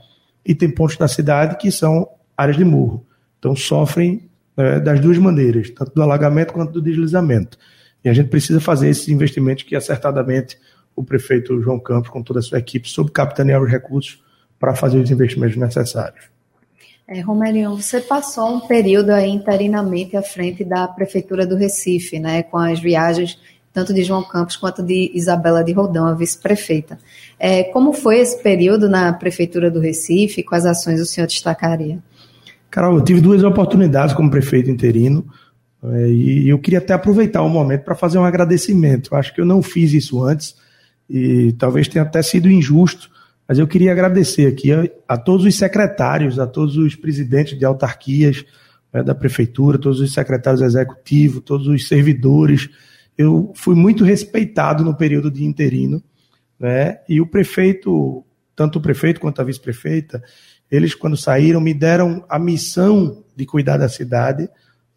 e 0.46 0.54
tem 0.54 0.70
pontos 0.70 0.98
da 0.98 1.08
cidade 1.08 1.56
que 1.58 1.72
são 1.72 2.10
áreas 2.36 2.58
de 2.58 2.66
morro. 2.66 3.06
Então, 3.40 3.56
sofrem 3.56 4.30
é, 4.58 4.82
das 4.82 5.00
duas 5.00 5.18
maneiras, 5.18 5.70
tanto 5.70 5.94
do 5.96 6.04
alagamento 6.04 6.52
quanto 6.52 6.74
do 6.74 6.82
deslizamento. 6.82 7.58
E 8.04 8.10
a 8.10 8.14
gente 8.14 8.28
precisa 8.28 8.60
fazer 8.60 8.90
esses 8.90 9.08
investimentos 9.08 9.64
que 9.64 9.78
acertadamente 9.78 10.58
o 10.94 11.06
prefeito 11.06 11.62
João 11.62 11.80
Campos, 11.80 12.10
com 12.10 12.22
toda 12.22 12.40
a 12.40 12.44
sua 12.44 12.60
equipe, 12.60 12.90
sob 12.90 13.12
capitanear 13.12 13.62
os 13.62 13.72
recursos 13.72 14.22
para 14.60 14.76
fazer 14.76 15.00
os 15.00 15.10
investimentos 15.10 15.56
necessários. 15.56 16.34
É, 17.08 17.22
você 17.68 18.00
passou 18.00 18.56
um 18.56 18.60
período 18.62 19.10
aí 19.10 19.30
interinamente 19.30 20.16
à 20.16 20.22
frente 20.22 20.64
da 20.64 20.88
Prefeitura 20.88 21.46
do 21.46 21.56
Recife, 21.56 22.18
né, 22.20 22.44
com 22.44 22.58
as 22.58 22.80
viagens 22.80 23.38
tanto 23.74 23.92
de 23.92 24.04
João 24.04 24.24
Campos 24.24 24.56
quanto 24.56 24.84
de 24.84 25.12
Isabela 25.16 25.64
de 25.64 25.74
Rodão, 25.74 26.06
a 26.06 26.14
vice-prefeita. 26.14 27.00
É, 27.40 27.64
como 27.64 27.92
foi 27.92 28.20
esse 28.20 28.42
período 28.42 28.88
na 28.88 29.12
Prefeitura 29.12 29.72
do 29.72 29.80
Recife? 29.80 30.44
Quais 30.44 30.66
ações 30.66 31.02
o 31.02 31.06
senhor 31.06 31.26
destacaria? 31.26 31.98
Carol, 32.70 32.98
eu 32.98 33.04
tive 33.04 33.20
duas 33.20 33.44
oportunidades 33.44 34.14
como 34.16 34.30
prefeito 34.30 34.70
interino 34.70 35.26
é, 35.84 36.08
e 36.08 36.50
eu 36.50 36.60
queria 36.60 36.80
até 36.80 36.94
aproveitar 36.94 37.42
o 37.42 37.50
momento 37.50 37.84
para 37.84 37.96
fazer 37.96 38.20
um 38.20 38.26
agradecimento. 38.26 39.10
Eu 39.12 39.18
acho 39.18 39.34
que 39.34 39.42
eu 39.42 39.46
não 39.46 39.62
fiz 39.62 39.92
isso 39.92 40.24
antes 40.24 40.56
e 41.10 41.54
talvez 41.54 41.88
tenha 41.88 42.04
até 42.04 42.22
sido 42.22 42.50
injusto, 42.50 43.10
mas 43.54 43.60
eu 43.60 43.68
queria 43.68 43.92
agradecer 43.92 44.48
aqui 44.48 44.74
a, 44.74 44.84
a 45.08 45.16
todos 45.16 45.46
os 45.46 45.56
secretários, 45.56 46.40
a 46.40 46.48
todos 46.48 46.76
os 46.76 46.96
presidentes 46.96 47.56
de 47.56 47.64
autarquias 47.64 48.44
né, 48.92 49.04
da 49.04 49.14
prefeitura, 49.14 49.78
todos 49.78 50.00
os 50.00 50.12
secretários 50.12 50.60
executivos, 50.60 51.44
todos 51.46 51.68
os 51.68 51.88
servidores. 51.88 52.68
Eu 53.16 53.54
fui 53.56 53.76
muito 53.76 54.04
respeitado 54.04 54.84
no 54.84 54.98
período 54.98 55.30
de 55.30 55.46
interino, 55.46 56.02
né? 56.60 56.98
E 57.08 57.22
o 57.22 57.28
prefeito, 57.28 58.26
tanto 58.56 58.80
o 58.80 58.82
prefeito 58.82 59.22
quanto 59.22 59.40
a 59.40 59.44
vice-prefeita, 59.44 60.24
eles, 60.72 60.96
quando 60.96 61.16
saíram, 61.16 61.62
me 61.62 61.76
deram 61.76 62.26
a 62.28 62.40
missão 62.40 63.24
de 63.36 63.46
cuidar 63.46 63.78
da 63.78 63.88
cidade 63.88 64.50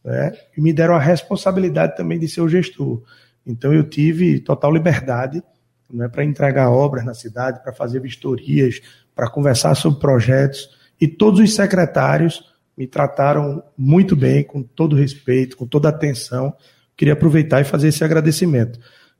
né, 0.02 0.32
e 0.56 0.62
me 0.62 0.72
deram 0.72 0.94
a 0.94 0.98
responsabilidade 0.98 1.94
também 1.94 2.18
de 2.18 2.26
ser 2.26 2.40
o 2.40 2.48
gestor. 2.48 3.02
Então, 3.46 3.75
eu 3.75 3.84
tive 3.84 4.40
total 4.40 4.72
liberdade 4.72 5.42
né, 5.90 6.09
para 6.09 6.25
entregar 6.25 6.71
obras 6.71 7.05
na 7.05 7.14
cidade, 7.14 7.62
para 7.62 7.73
fazer 7.73 8.00
vistorias, 8.00 8.81
para 9.14 9.31
conversar 9.31 9.75
sobre 9.75 10.00
projetos. 10.00 10.69
E 11.00 11.07
todos 11.07 11.40
os 11.40 11.55
secretários 11.55 12.43
me 12.76 12.87
trataram 12.87 13.62
muito 13.76 14.14
bem, 14.14 14.45
com 14.45 14.62
todo 14.62 14.97
respeito, 14.97 15.57
com 15.57 15.66
toda 15.66 15.88
atenção. 15.88 16.55
Queria 16.97 17.14
aproveitar 17.14 17.61
e 17.61 17.64
fazer 17.64 17.88
esse 17.88 18.05
agradecimento. 18.05 18.78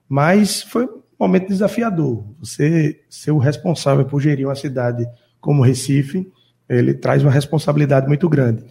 Mas 0.09 0.63
foi 0.63 0.85
um 0.85 1.01
momento 1.19 1.49
desafiador. 1.49 2.25
Você 2.41 3.01
ser 3.09 3.31
o 3.31 3.39
responsável 3.39 4.05
por 4.05 4.21
gerir 4.21 4.47
uma 4.47 4.55
cidade 4.55 5.07
como 5.41 5.63
Recife 5.63 6.31
ele 6.69 6.95
traz 6.95 7.23
uma 7.23 7.31
responsabilidade 7.31 8.07
muito 8.07 8.29
grande. 8.29 8.65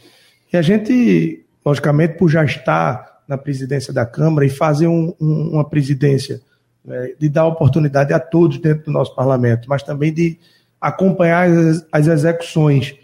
E 0.52 0.58
a 0.58 0.62
gente, 0.62 1.46
logicamente, 1.66 2.18
por 2.18 2.30
já 2.30 2.44
estar 2.44 3.24
na 3.28 3.38
presidência 3.38 3.94
da 3.94 4.06
Câmara 4.06 4.46
e 4.46 4.50
fazer 4.50 4.88
um, 4.88 5.14
um, 5.20 5.50
uma 5.54 5.68
presidência 5.68 6.42
né, 6.86 7.12
de 7.20 7.30
dar 7.30 7.46
oportunidade 7.46 8.14
a 8.14 8.20
todos 8.20 8.58
dentro 8.58 8.86
do 8.86 8.92
nosso 8.92 9.16
parlamento, 9.16 9.68
mas 9.68 9.84
também 9.84 10.14
de 10.14 10.38
acompanhar 10.80 11.48
as, 11.92 12.08
execuções 12.08 12.96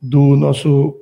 do 0.00 0.36
nosso 0.36 0.96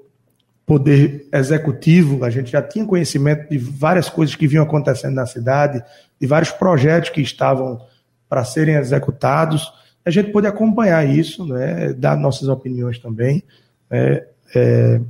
poder 0.64 1.28
executivo, 1.32 2.24
a 2.24 2.30
gente 2.30 2.50
já 2.50 2.62
tinha 2.62 2.84
conhecimento 2.84 3.48
de 3.48 3.58
várias 3.58 4.08
coisas 4.08 4.34
que 4.34 4.48
vinham 4.48 4.64
acontecendo 4.64 5.14
na 5.14 5.26
cidade, 5.26 5.82
de 6.20 6.26
vários 6.26 6.50
projetos 6.50 7.10
que 7.10 7.20
estavam 7.20 7.80
para 8.28 8.44
serem 8.44 8.74
executados 8.74 9.70
a 10.06 10.10
gente 10.10 10.30
pode 10.30 10.46
acompanhar 10.46 11.04
isso, 11.04 11.44
né, 11.44 11.92
dar 11.92 12.16
nossas 12.16 12.48
opiniões 12.48 12.96
também, 13.00 13.42
é, 13.90 14.24
é, 14.54 15.00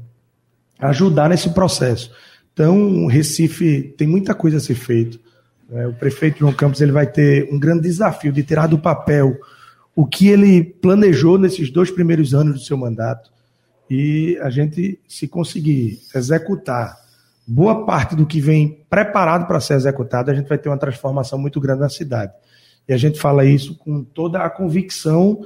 ajudar 0.79 1.29
nesse 1.29 1.51
processo. 1.51 2.11
Então, 2.55 3.07
Recife 3.07 3.95
tem 3.99 4.09
muita 4.09 4.35
coisa 4.35 4.57
a 4.57 4.61
ser 4.61 4.75
feito. 4.75 5.21
Né? 5.69 5.87
O 5.87 5.93
prefeito 5.93 6.41
João 6.41 6.53
Campos 6.53 6.81
ele 6.81 6.93
vai 6.93 7.07
ter 7.07 7.49
um 7.53 7.59
grande 7.59 7.83
desafio 7.83 8.33
de 8.33 8.43
tirar 8.43 8.67
do 8.67 8.79
papel 8.79 9.37
o 9.95 10.07
que 10.07 10.29
ele 10.29 10.63
planejou 10.63 11.39
nesses 11.39 11.71
dois 11.71 11.91
primeiros 11.91 12.35
anos 12.35 12.55
do 12.55 12.61
seu 12.61 12.77
mandato 12.77 13.31
e 13.89 14.39
a 14.43 14.51
gente, 14.51 15.01
se 15.09 15.29
conseguir 15.29 16.01
executar 16.15 16.97
boa 17.47 17.87
parte 17.87 18.17
do 18.17 18.27
que 18.27 18.41
vem 18.41 18.85
preparado 18.91 19.47
para 19.47 19.61
ser 19.61 19.75
executado, 19.75 20.31
a 20.31 20.35
gente 20.35 20.49
vai 20.49 20.59
ter 20.59 20.69
uma 20.69 20.79
transformação 20.79 21.39
muito 21.39 21.61
grande 21.61 21.81
na 21.81 21.89
cidade. 21.89 22.33
E 22.89 22.93
a 22.93 22.97
gente 22.97 23.21
fala 23.21 23.45
isso 23.45 23.77
com 23.77 24.03
toda 24.03 24.41
a 24.41 24.51
convicção 24.51 25.41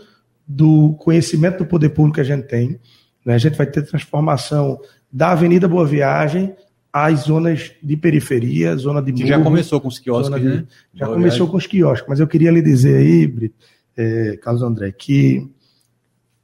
do 0.46 0.94
conhecimento 0.94 1.58
do 1.58 1.66
poder 1.66 1.90
público 1.90 2.14
que 2.16 2.20
a 2.20 2.24
gente 2.24 2.46
tem. 2.46 2.80
Né? 3.24 3.34
A 3.34 3.38
gente 3.38 3.56
vai 3.56 3.66
ter 3.66 3.82
transformação 3.82 4.80
da 5.12 5.32
Avenida 5.32 5.68
Boa 5.68 5.86
Viagem 5.86 6.54
às 6.92 7.20
zonas 7.20 7.72
de 7.82 7.96
periferia, 7.96 8.76
zona 8.76 9.00
de 9.00 9.12
Que 9.12 9.26
já 9.26 9.40
começou 9.40 9.80
com 9.80 9.88
os 9.88 9.98
quiosques, 9.98 10.40
de, 10.40 10.48
né? 10.48 10.64
Já 10.94 11.06
Boa 11.06 11.16
começou 11.16 11.38
viagem. 11.38 11.50
com 11.50 11.56
os 11.56 11.66
quiosques, 11.66 12.08
mas 12.08 12.20
eu 12.20 12.26
queria 12.26 12.50
lhe 12.50 12.62
dizer 12.62 12.96
aí, 12.96 13.26
Brito, 13.26 13.54
é, 13.96 14.36
Carlos 14.42 14.62
André, 14.62 14.92
que 14.92 15.48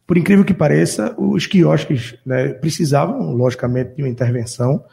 por 0.06 0.16
incrível 0.16 0.44
que 0.44 0.54
pareça, 0.54 1.14
os 1.18 1.46
quiosques 1.46 2.16
né, 2.24 2.50
precisavam, 2.50 3.32
logicamente, 3.32 3.96
de 3.96 4.02
uma 4.02 4.08
intervenção. 4.08 4.84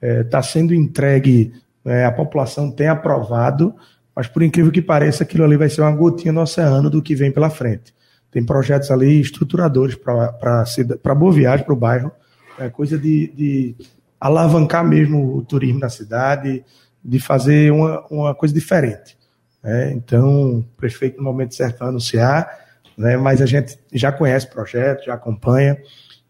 Está 0.00 0.42
sendo 0.42 0.74
entregue, 0.74 1.52
né, 1.84 2.04
a 2.04 2.12
população 2.12 2.70
tem 2.70 2.86
aprovado, 2.88 3.74
mas 4.14 4.28
por 4.28 4.42
incrível 4.42 4.70
que 4.70 4.82
pareça, 4.82 5.24
aquilo 5.24 5.44
ali 5.44 5.56
vai 5.56 5.68
ser 5.68 5.80
uma 5.80 5.90
gotinha 5.90 6.32
no 6.32 6.40
oceano 6.40 6.88
do 6.88 7.02
que 7.02 7.14
vem 7.14 7.32
pela 7.32 7.50
frente. 7.50 7.92
Tem 8.30 8.44
projetos 8.44 8.90
ali 8.90 9.20
estruturadores 9.20 9.96
para 9.96 11.14
Boa 11.14 11.32
Viagem, 11.32 11.64
para 11.64 11.74
o 11.74 11.76
bairro, 11.76 12.12
é 12.58 12.68
coisa 12.68 12.98
de, 12.98 13.32
de 13.34 13.76
alavancar 14.22 14.88
mesmo 14.88 15.36
o 15.36 15.42
turismo 15.42 15.80
na 15.80 15.88
cidade, 15.88 16.64
de 17.04 17.18
fazer 17.18 17.72
uma, 17.72 18.06
uma 18.08 18.32
coisa 18.32 18.54
diferente. 18.54 19.18
né? 19.60 19.92
Então, 19.92 20.60
o 20.60 20.64
prefeito, 20.76 21.16
no 21.16 21.24
momento 21.24 21.56
certo, 21.56 21.80
vai 21.80 21.88
anunciar, 21.88 22.48
né? 22.96 23.16
mas 23.16 23.42
a 23.42 23.46
gente 23.46 23.76
já 23.92 24.12
conhece 24.12 24.46
o 24.46 24.50
projeto, 24.50 25.06
já 25.06 25.14
acompanha, 25.14 25.76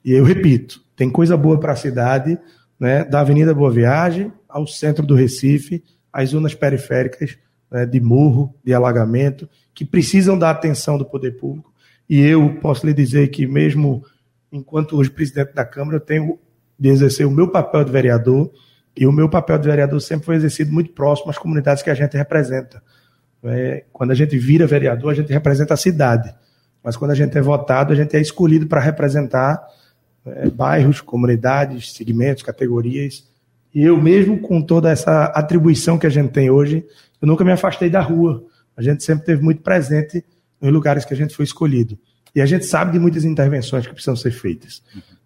e 0.03 0.11
eu 0.11 0.25
repito, 0.25 0.83
tem 0.97 1.11
coisa 1.11 1.37
boa 1.37 1.61
para 1.61 1.75
a 1.75 1.77
cidade, 1.77 2.39
né? 2.81 3.05
da 3.05 3.21
Avenida 3.21 3.53
Boa 3.53 3.71
Viagem 3.71 4.33
ao 4.49 4.67
centro 4.67 5.05
do 5.05 5.15
Recife, 5.15 5.85
às 6.11 6.31
zonas 6.31 6.55
periféricas 6.55 7.37
né? 7.71 7.85
de 7.85 8.01
morro, 8.01 8.55
de 8.65 8.73
alagamento, 8.73 9.47
que 9.75 9.85
precisam 9.85 10.39
da 10.39 10.49
atenção 10.49 10.97
do 10.97 11.05
poder 11.05 11.33
público, 11.33 11.71
e 12.09 12.21
eu 12.21 12.55
posso 12.55 12.87
lhe 12.87 12.95
dizer 12.95 13.29
que 13.29 13.47
mesmo 13.47 14.03
enquanto 14.51 14.97
hoje 14.97 15.11
presidente 15.11 15.53
da 15.53 15.65
Câmara, 15.65 15.99
eu 15.99 16.01
tenho 16.01 16.39
de 16.83 16.89
exercer 16.89 17.25
o 17.25 17.31
meu 17.31 17.47
papel 17.47 17.85
de 17.85 17.93
vereador, 17.93 18.51
e 18.97 19.07
o 19.07 19.13
meu 19.13 19.29
papel 19.29 19.57
de 19.57 19.69
vereador 19.69 20.01
sempre 20.01 20.27
foi 20.27 20.35
exercido 20.35 20.73
muito 20.73 20.91
próximo 20.91 21.31
às 21.31 21.39
comunidades 21.39 21.81
que 21.81 21.89
a 21.89 21.95
gente 21.95 22.17
representa. 22.17 22.83
É, 23.45 23.85
quando 23.93 24.11
a 24.11 24.15
gente 24.17 24.37
vira 24.37 24.67
vereador, 24.67 25.13
a 25.13 25.15
gente 25.15 25.33
representa 25.33 25.75
a 25.75 25.77
cidade. 25.77 26.35
Mas 26.83 26.97
quando 26.97 27.13
a 27.13 27.15
gente 27.15 27.39
é 27.39 27.41
votado, 27.41 27.93
a 27.93 27.97
gente 27.97 28.17
é 28.17 28.21
escolhido 28.21 28.67
para 28.67 28.81
representar 28.81 29.65
é, 30.27 30.51
bairros, 30.51 31.01
comunidades, 31.01 31.93
segmentos, 31.93 32.43
categorias. 32.43 33.31
E 33.73 33.85
eu 33.85 33.97
mesmo, 34.03 34.41
com 34.41 34.61
toda 34.61 34.91
essa 34.91 35.27
atribuição 35.27 35.97
que 35.97 36.07
a 36.09 36.11
gente 36.11 36.33
tem 36.33 36.51
hoje, 36.51 36.85
eu 37.21 37.29
nunca 37.29 37.45
me 37.45 37.53
afastei 37.53 37.89
da 37.89 38.01
rua. 38.01 38.45
A 38.77 38.83
gente 38.83 39.05
sempre 39.05 39.25
teve 39.25 39.41
muito 39.41 39.63
presente 39.63 40.25
nos 40.61 40.73
lugares 40.73 41.05
que 41.05 41.15
a 41.15 41.17
gente 41.17 41.33
foi 41.37 41.45
escolhido. 41.45 41.97
E 42.35 42.41
a 42.41 42.47
gente 42.47 42.67
sabe 42.67 42.91
de 42.91 42.99
muitas 42.99 43.25
intervenções 43.25 43.87
que 43.87 43.93
precisam 43.93 44.17
ser 44.17 44.33
feitas. 44.33 44.83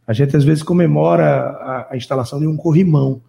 A 0.07 0.13
gente 0.13 0.37
às 0.37 0.45
vezes 0.45 0.63
comemora 0.63 1.27
a, 1.27 1.89
a 1.91 1.97
instalação 1.97 2.39
de 2.39 2.47
um 2.47 2.57
corrimão. 2.57 3.21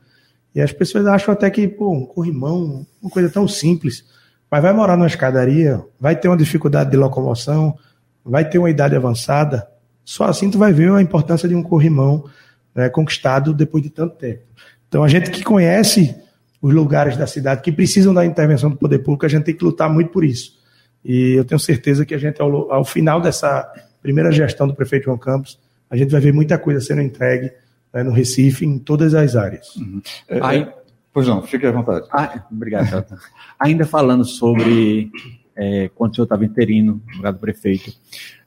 E 0.54 0.62
as 0.62 0.72
pessoas 0.72 1.06
acham 1.06 1.34
até 1.34 1.50
que, 1.50 1.68
pô, 1.68 1.92
um 1.92 2.06
corrimão, 2.06 2.86
uma 3.02 3.12
coisa 3.12 3.30
tão 3.30 3.48
simples. 3.48 4.06
Mas 4.50 4.62
vai 4.62 4.74
morar 4.74 4.96
numa 4.96 5.08
escadaria, 5.08 5.84
vai 6.00 6.16
ter 6.16 6.28
uma 6.28 6.38
dificuldade 6.38 6.92
de 6.92 6.98
locomoção, 6.98 7.78
vai 8.24 8.48
ter 8.48 8.58
uma 8.58 8.70
idade 8.70 8.96
avançada. 8.96 9.68
Só 10.06 10.26
assim 10.26 10.50
tu 10.50 10.58
vai 10.58 10.72
ver 10.72 10.92
a 10.92 11.02
importância 11.02 11.50
de 11.50 11.56
um 11.56 11.64
corrimão 11.64 12.26
né, 12.74 12.90
conquistado 12.90 13.54
depois 13.54 13.84
de 13.84 13.90
tanto 13.90 14.16
tempo. 14.16 14.44
Então 14.88 15.04
a 15.04 15.08
gente 15.08 15.32
que 15.32 15.44
conhece 15.44 16.16
os 16.62 16.74
lugares 16.74 17.18
da 17.18 17.28
cidade 17.28 17.62
que 17.62 17.72
precisam 17.72 18.14
da 18.14 18.26
intervenção 18.26 18.70
do 18.70 18.78
poder 18.78 19.00
público, 19.00 19.26
a 19.26 19.30
gente 19.30 19.44
tem 19.44 19.56
que 19.56 19.64
lutar 19.64 19.90
muito 19.90 20.12
por 20.12 20.24
isso. 20.24 20.58
E 21.04 21.34
eu 21.38 21.46
tenho 21.46 21.60
certeza 21.60 22.06
que 22.06 22.16
a 22.16 22.18
gente, 22.18 22.42
ao, 22.42 22.72
ao 22.72 22.86
final 22.86 23.22
dessa 23.22 23.70
primeira 24.02 24.32
gestão 24.32 24.68
do 24.68 24.74
prefeito 24.74 25.06
João 25.06 25.18
Campos, 25.18 25.60
a 25.90 25.96
gente 25.96 26.12
vai 26.12 26.22
ver 26.22 26.34
muita 26.34 26.58
coisa 26.58 26.82
sendo 26.82 27.02
entregue 27.02 27.52
né, 27.94 28.04
no 28.04 28.12
Recife, 28.12 28.66
em 28.66 28.78
todas 28.78 29.14
as 29.14 29.36
áreas. 29.36 29.76
Uhum. 29.76 30.02
É, 30.28 30.40
Aí- 30.42 30.62
é, 30.62 30.74
pois 31.14 31.28
não, 31.28 31.42
fique 31.44 31.66
à 31.66 31.72
vontade. 31.72 32.08
Ah, 32.12 32.46
obrigado, 32.52 32.88
Jota. 32.88 33.18
Ainda 33.60 33.86
falando 33.86 34.26
sobre 34.26 35.10
é, 35.56 35.90
quando 35.96 36.12
o 36.12 36.16
senhor 36.16 36.26
estava 36.26 36.46
interino, 36.46 37.02
no 37.08 37.18
lugar 37.18 37.34
do 37.34 37.40
prefeito, 37.40 37.92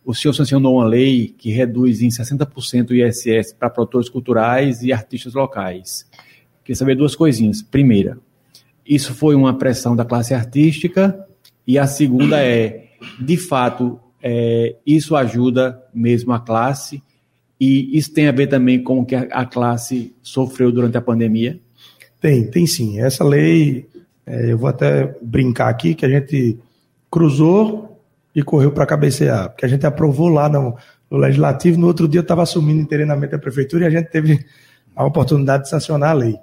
o 0.04 0.14
senhor 0.14 0.32
sancionou 0.32 0.76
uma 0.76 0.84
lei 0.84 1.34
que 1.36 1.50
reduz 1.50 2.00
em 2.00 2.08
60% 2.08 2.90
o 2.90 2.94
ISS 2.94 3.52
para 3.52 3.68
produtores 3.68 4.08
culturais 4.08 4.82
e 4.82 4.92
artistas 4.92 5.34
locais. 5.34 6.08
Queria 6.64 6.76
saber 6.76 6.94
duas 6.94 7.14
coisinhas. 7.14 7.62
Primeira, 7.62 8.18
isso 8.86 9.14
foi 9.14 9.34
uma 9.34 9.56
pressão 9.56 9.94
da 9.94 10.04
classe 10.04 10.32
artística, 10.32 11.26
e 11.66 11.78
a 11.78 11.86
segunda 11.86 12.42
é, 12.42 12.88
de 13.20 13.36
fato, 13.36 14.00
é, 14.22 14.76
isso 14.86 15.14
ajuda 15.14 15.80
mesmo 15.94 16.32
a 16.32 16.40
classe, 16.40 17.02
e 17.60 17.98
isso 17.98 18.14
tem 18.14 18.26
a 18.26 18.32
ver 18.32 18.46
também 18.46 18.82
com 18.82 19.00
o 19.00 19.04
que 19.04 19.14
a, 19.14 19.44
classe 19.44 20.14
sofreu 20.22 20.72
durante 20.72 20.96
a 20.96 21.02
pandemia? 21.02 21.60
Tem, 22.18 22.50
tem 22.50 22.66
sim. 22.66 22.98
Essa 22.98 23.22
lei, 23.22 23.86
é, 24.26 24.52
eu 24.52 24.56
vou 24.56 24.68
até 24.68 25.14
brincar 25.20 25.68
aqui, 25.68 25.94
que 25.94 26.06
a 26.06 26.08
gente 26.08 26.58
cruzou 27.10 28.00
e 28.34 28.42
correu 28.42 28.72
para 28.72 28.86
cabecear, 28.86 29.50
porque 29.50 29.66
a 29.66 29.68
gente 29.68 29.84
aprovou 29.84 30.28
lá 30.28 30.48
no, 30.48 30.74
no 31.10 31.18
Legislativo, 31.18 31.78
no 31.78 31.86
outro 31.86 32.08
dia 32.08 32.20
estava 32.20 32.42
assumindo 32.42 32.80
interinamente 32.80 33.34
a 33.34 33.38
Prefeitura 33.38 33.84
e 33.84 33.86
a 33.88 33.90
gente 33.90 34.08
teve 34.08 34.42
a 34.96 35.04
oportunidade 35.04 35.64
de 35.64 35.68
sancionar 35.68 36.10
a 36.10 36.14
lei. 36.14 36.36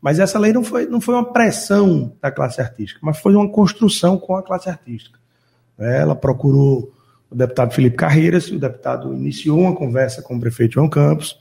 Mas 0.00 0.18
essa 0.18 0.38
lei 0.38 0.52
não 0.52 0.64
foi, 0.64 0.86
não 0.86 1.00
foi 1.00 1.14
uma 1.14 1.32
pressão 1.32 2.12
da 2.20 2.30
classe 2.30 2.60
artística, 2.60 2.98
mas 3.02 3.18
foi 3.18 3.34
uma 3.34 3.48
construção 3.48 4.16
com 4.16 4.36
a 4.36 4.42
classe 4.42 4.70
artística. 4.70 5.18
Ela 5.78 6.14
procurou 6.14 6.92
o 7.32 7.34
deputado 7.34 7.72
Felipe 7.72 7.96
Carreiras, 7.96 8.50
o 8.50 8.58
deputado 8.58 9.14
iniciou 9.14 9.58
uma 9.58 9.74
conversa 9.74 10.20
com 10.20 10.36
o 10.36 10.40
prefeito 10.40 10.74
João 10.74 10.88
Campos, 10.88 11.32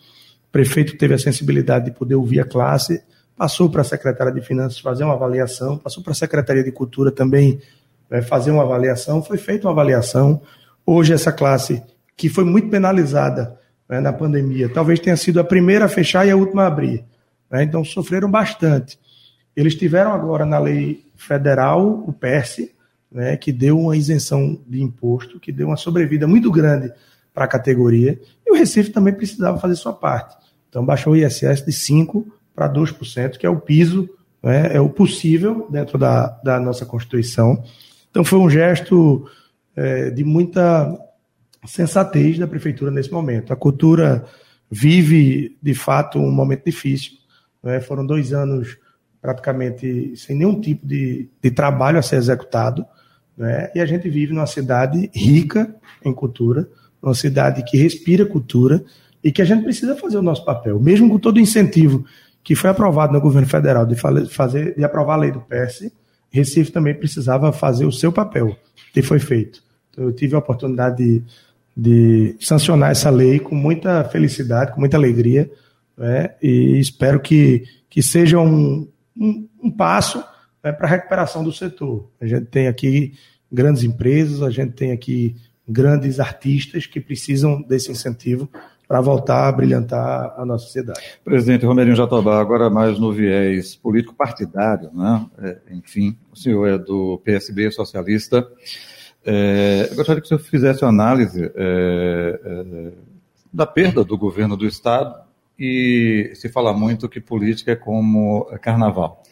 o 0.47 0.51
prefeito 0.51 0.97
teve 0.97 1.13
a 1.13 1.19
sensibilidade 1.19 1.85
de 1.85 1.91
poder 1.91 2.15
ouvir 2.15 2.39
a 2.39 2.45
classe, 2.45 3.03
passou 3.35 3.69
para 3.69 3.81
a 3.81 3.83
secretária 3.83 4.31
de 4.31 4.41
Finanças 4.41 4.79
fazer 4.79 5.03
uma 5.03 5.13
avaliação, 5.13 5.77
passou 5.77 6.01
para 6.01 6.11
a 6.11 6.15
Secretaria 6.15 6.63
de 6.63 6.71
Cultura 6.71 7.11
também 7.11 7.59
né, 8.09 8.21
fazer 8.21 8.51
uma 8.51 8.63
avaliação, 8.63 9.21
foi 9.21 9.37
feita 9.37 9.67
uma 9.67 9.73
avaliação. 9.73 10.41
Hoje, 10.85 11.13
essa 11.13 11.31
classe, 11.31 11.81
que 12.15 12.29
foi 12.29 12.43
muito 12.43 12.69
penalizada 12.69 13.57
né, 13.89 13.99
na 13.99 14.13
pandemia, 14.13 14.69
talvez 14.69 14.99
tenha 14.99 15.17
sido 15.17 15.39
a 15.39 15.43
primeira 15.43 15.85
a 15.85 15.89
fechar 15.89 16.27
e 16.27 16.31
a 16.31 16.35
última 16.35 16.63
a 16.63 16.67
abrir. 16.67 17.03
né, 17.49 17.63
então, 17.63 17.83
sofreram 17.83 18.29
bastante. 18.29 18.99
Eles 19.55 19.75
tiveram 19.75 20.13
agora 20.13 20.45
na 20.45 20.59
lei 20.59 21.05
federal 21.15 22.03
o 22.07 22.13
PERSE, 22.13 22.73
né, 23.11 23.35
que 23.35 23.51
deu 23.51 23.79
uma 23.79 23.97
isenção 23.97 24.59
de 24.67 24.81
imposto, 24.81 25.39
que 25.39 25.51
deu 25.51 25.67
uma 25.67 25.77
sobrevida 25.77 26.27
muito 26.27 26.51
grande 26.51 26.91
para 27.33 27.45
a 27.45 27.47
categoria, 27.47 28.19
e 28.45 28.51
o 28.51 28.55
Recife 28.55 28.91
também 28.91 29.13
precisava 29.13 29.59
fazer 29.59 29.75
sua 29.75 29.93
parte. 29.93 30.35
Então, 30.69 30.85
baixou 30.85 31.13
o 31.13 31.15
ISS 31.15 31.65
de 31.65 31.71
5% 31.71 32.25
para 32.55 32.71
2%, 32.71 33.37
que 33.37 33.45
é 33.45 33.49
o 33.49 33.59
piso, 33.59 34.09
né, 34.41 34.75
é 34.75 34.79
o 34.79 34.89
possível 34.89 35.67
dentro 35.69 35.97
da, 35.97 36.27
da 36.43 36.59
nossa 36.59 36.85
Constituição. 36.85 37.63
Então, 38.09 38.23
foi 38.23 38.39
um 38.39 38.49
gesto 38.49 39.27
é, 39.75 40.09
de 40.09 40.23
muita 40.23 40.97
sensatez 41.65 42.39
da 42.39 42.47
Prefeitura 42.47 42.91
nesse 42.91 43.11
momento. 43.11 43.53
A 43.53 43.55
cultura 43.55 44.25
vive, 44.69 45.57
de 45.61 45.73
fato, 45.73 46.19
um 46.19 46.31
momento 46.31 46.65
difícil. 46.65 47.13
Né? 47.61 47.79
Foram 47.81 48.05
dois 48.05 48.33
anos 48.33 48.77
praticamente 49.21 50.15
sem 50.17 50.35
nenhum 50.35 50.59
tipo 50.59 50.85
de, 50.87 51.29
de 51.41 51.51
trabalho 51.51 51.99
a 51.99 52.01
ser 52.01 52.15
executado. 52.15 52.85
Né? 53.41 53.71
E 53.73 53.79
a 53.79 53.87
gente 53.87 54.07
vive 54.07 54.35
numa 54.35 54.45
cidade 54.45 55.09
rica 55.15 55.75
em 56.05 56.13
cultura, 56.13 56.69
uma 57.01 57.15
cidade 57.15 57.63
que 57.63 57.75
respira 57.75 58.23
cultura 58.23 58.83
e 59.23 59.31
que 59.31 59.41
a 59.41 59.45
gente 59.45 59.63
precisa 59.63 59.95
fazer 59.95 60.17
o 60.17 60.21
nosso 60.21 60.45
papel, 60.45 60.79
mesmo 60.79 61.09
com 61.09 61.17
todo 61.17 61.37
o 61.37 61.39
incentivo 61.39 62.05
que 62.43 62.53
foi 62.53 62.69
aprovado 62.69 63.13
no 63.13 63.19
governo 63.19 63.47
federal 63.47 63.83
de, 63.83 63.95
fazer, 63.95 64.75
de 64.75 64.83
aprovar 64.83 65.15
a 65.15 65.17
lei 65.17 65.31
do 65.31 65.41
PS, 65.41 65.91
Recife 66.29 66.71
também 66.71 66.93
precisava 66.93 67.51
fazer 67.51 67.83
o 67.83 67.91
seu 67.91 68.11
papel, 68.11 68.55
que 68.93 69.01
foi 69.01 69.17
feito. 69.17 69.63
Então, 69.89 70.03
eu 70.03 70.13
tive 70.13 70.35
a 70.35 70.39
oportunidade 70.39 70.97
de, 70.97 71.23
de 71.75 72.35
sancionar 72.39 72.91
essa 72.91 73.09
lei 73.09 73.39
com 73.39 73.55
muita 73.55 74.03
felicidade, 74.03 74.71
com 74.71 74.79
muita 74.79 74.97
alegria, 74.97 75.49
né? 75.97 76.29
e 76.43 76.79
espero 76.79 77.19
que, 77.19 77.63
que 77.89 78.03
seja 78.03 78.37
um, 78.37 78.87
um, 79.17 79.47
um 79.63 79.71
passo 79.71 80.23
né, 80.63 80.71
para 80.71 80.85
a 80.85 80.89
recuperação 80.89 81.43
do 81.43 81.51
setor. 81.51 82.07
A 82.21 82.27
gente 82.27 82.45
tem 82.45 82.67
aqui 82.67 83.13
grandes 83.51 83.83
empresas, 83.83 84.41
a 84.41 84.49
gente 84.49 84.73
tem 84.73 84.91
aqui 84.91 85.35
grandes 85.67 86.19
artistas 86.19 86.85
que 86.85 86.99
precisam 86.99 87.61
desse 87.61 87.91
incentivo 87.91 88.49
para 88.87 88.99
voltar 88.99 89.47
a 89.47 89.51
brilhantar 89.51 90.33
a 90.37 90.45
nossa 90.45 90.67
cidade. 90.67 90.99
Presidente 91.23 91.65
Romerinho 91.65 91.95
Jatobá, 91.95 92.41
agora 92.41 92.69
mais 92.69 92.99
no 92.99 93.13
viés 93.13 93.73
político-partidário, 93.73 94.89
né? 94.93 95.25
É, 95.41 95.57
enfim, 95.71 96.17
o 96.29 96.35
senhor 96.35 96.67
é 96.67 96.77
do 96.77 97.21
PSB 97.23 97.71
socialista. 97.71 98.45
É, 99.25 99.87
eu 99.89 99.95
gostaria 99.95 100.21
que 100.21 100.25
o 100.25 100.27
senhor 100.27 100.39
fizesse 100.39 100.83
uma 100.83 100.89
análise 100.89 101.49
é, 101.55 102.91
da 103.53 103.65
perda 103.65 104.03
do 104.03 104.17
governo 104.17 104.57
do 104.57 104.67
Estado 104.67 105.15
e 105.57 106.31
se 106.35 106.49
fala 106.49 106.73
muito 106.73 107.07
que 107.07 107.21
política 107.21 107.71
é 107.71 107.75
como 107.77 108.45
carnaval. 108.61 109.23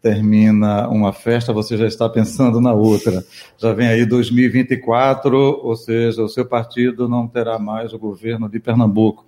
Termina 0.00 0.88
uma 0.88 1.12
festa, 1.12 1.52
você 1.52 1.76
já 1.76 1.86
está 1.86 2.08
pensando 2.08 2.60
na 2.60 2.72
outra. 2.72 3.24
Já 3.56 3.72
vem 3.72 3.88
aí 3.88 4.06
2024, 4.06 5.36
ou 5.36 5.74
seja, 5.74 6.22
o 6.22 6.28
seu 6.28 6.46
partido 6.46 7.08
não 7.08 7.26
terá 7.26 7.58
mais 7.58 7.92
o 7.92 7.98
governo 7.98 8.48
de 8.48 8.60
Pernambuco. 8.60 9.26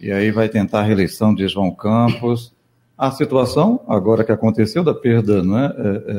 E 0.00 0.10
aí 0.10 0.30
vai 0.30 0.48
tentar 0.48 0.80
a 0.80 0.82
reeleição 0.82 1.34
de 1.34 1.46
João 1.48 1.70
Campos. 1.70 2.52
A 2.96 3.10
situação, 3.12 3.80
agora 3.86 4.24
que 4.24 4.32
aconteceu, 4.32 4.82
da 4.82 4.94
perda 4.94 5.42
né, 5.42 5.72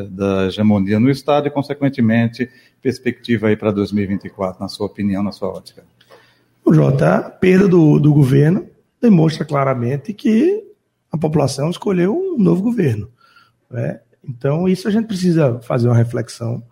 da 0.10 0.46
hegemonia 0.46 1.00
no 1.00 1.10
Estado 1.10 1.48
e, 1.48 1.52
consequentemente, 1.52 2.50
perspectiva 2.82 3.48
aí 3.48 3.58
para 3.58 3.72
2024, 3.72 4.62
na 4.62 4.70
sua 4.70 4.86
opinião, 4.86 5.22
na 5.22 5.32
sua 5.32 5.50
ótica. 5.50 5.84
O 6.64 6.74
Jota, 6.74 7.16
a 7.16 7.30
perda 7.30 7.68
do, 7.68 8.00
do 8.00 8.14
governo 8.14 8.68
demonstra 9.02 9.44
claramente 9.44 10.14
que 10.14 10.64
a 11.12 11.18
população 11.18 11.70
escolheu 11.70 12.16
um 12.16 12.42
novo 12.42 12.62
governo. 12.62 13.10
Né? 13.70 14.00
Então, 14.28 14.68
isso 14.68 14.88
a 14.88 14.92
gente 14.92 15.08
precisa 15.08 15.60
fazer 15.62 15.88
uma 15.88 15.98
reflexão. 15.98 16.64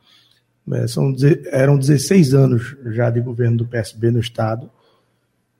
Né? 0.65 0.87
São, 0.87 1.13
eram 1.51 1.77
16 1.77 2.33
anos 2.33 2.75
já 2.87 3.09
de 3.09 3.21
governo 3.21 3.57
do 3.57 3.67
PSB 3.67 4.11
no 4.11 4.19
Estado. 4.19 4.69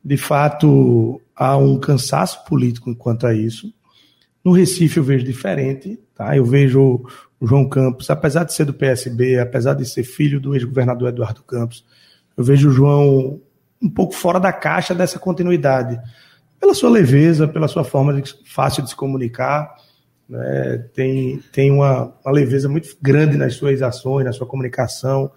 De 0.04 0.18
fato, 0.18 1.22
há 1.36 1.58
um 1.58 1.80
cansaço 1.80 2.44
político 2.46 2.94
quanto 2.96 3.28
a 3.28 3.34
isso. 3.34 3.74
No 4.44 4.52
Recife 4.52 4.98
eu 4.98 5.04
vejo 5.04 5.26
diferente. 5.26 6.00
Tá? 6.16 6.36
Eu 6.36 6.46
vejo 6.46 7.04
o 7.40 7.48
João 7.48 7.68
Campos, 7.70 8.10
apesar 8.10 8.44
de 8.44 8.54
ser 8.54 8.66
do 8.66 8.74
PSB, 8.74 9.40
apesar 9.40 9.76
de 9.76 9.86
ser 9.86 10.04
filho 10.04 10.40
do 10.40 10.56
ex-governador 10.56 11.10
Eduardo 11.10 11.44
Campos, 11.44 11.86
eu 12.36 12.44
vejo 12.44 12.70
o 12.70 12.72
João 12.72 13.40
um 13.82 13.90
pouco 13.90 14.14
fora 14.14 14.40
da 14.40 14.52
caixa 14.52 14.96
dessa 14.96 15.20
continuidade. 15.20 16.00
Pela 16.60 16.74
sua 16.74 16.90
leveza, 16.90 17.48
pela 17.48 17.68
sua 17.68 17.84
forma 17.84 18.20
de, 18.20 18.34
fácil 18.46 18.82
de 18.84 18.90
se 18.90 18.96
comunicar, 18.96 19.76
né? 20.30 20.86
tem, 20.94 21.42
tem 21.52 21.72
uma, 21.72 22.14
uma 22.24 22.32
leveza 22.32 22.68
muito 22.68 22.96
grande 23.02 23.38
nas 23.38 23.54
suas 23.56 23.82
ações, 23.82 24.26
na 24.26 24.34
sua 24.34 24.48
comunicação, 24.48 25.32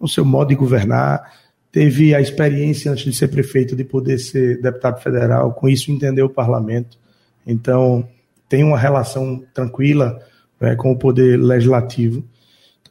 no 0.00 0.08
seu 0.08 0.24
modo 0.24 0.48
de 0.48 0.54
governar. 0.54 1.32
Teve 1.70 2.14
a 2.14 2.20
experiência 2.20 2.90
antes 2.90 3.04
de 3.04 3.14
ser 3.14 3.28
prefeito 3.28 3.74
de 3.74 3.84
poder 3.84 4.18
ser 4.18 4.60
deputado 4.60 5.02
federal, 5.02 5.52
com 5.52 5.68
isso 5.68 5.90
entendeu 5.90 6.26
o 6.26 6.30
parlamento. 6.30 6.98
Então, 7.46 8.08
tem 8.48 8.62
uma 8.62 8.78
relação 8.78 9.44
tranquila 9.52 10.20
né, 10.60 10.76
com 10.76 10.92
o 10.92 10.98
poder 10.98 11.38
legislativo. 11.38 12.24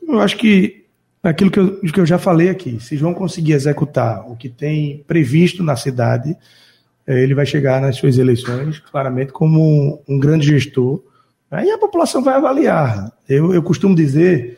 Então, 0.01 0.15
eu 0.15 0.21
acho 0.21 0.37
que 0.37 0.83
aquilo 1.23 1.49
que 1.49 1.59
eu, 1.59 1.79
que 1.79 1.99
eu 1.99 2.05
já 2.05 2.17
falei 2.17 2.49
aqui. 2.49 2.79
Se 2.81 2.97
João 2.97 3.13
conseguir 3.13 3.53
executar 3.53 4.29
o 4.29 4.35
que 4.35 4.49
tem 4.49 5.03
previsto 5.07 5.63
na 5.63 5.75
cidade, 5.75 6.35
eh, 7.07 7.23
ele 7.23 7.33
vai 7.33 7.45
chegar 7.45 7.81
nas 7.81 7.95
suas 7.95 8.17
eleições 8.17 8.79
claramente 8.79 9.31
como 9.31 9.61
um, 9.61 9.99
um 10.07 10.19
grande 10.19 10.47
gestor. 10.47 11.01
Aí 11.53 11.69
a 11.69 11.77
população 11.77 12.23
vai 12.23 12.33
avaliar. 12.33 13.11
Eu, 13.29 13.53
eu 13.53 13.61
costumo 13.61 13.95
dizer 13.95 14.57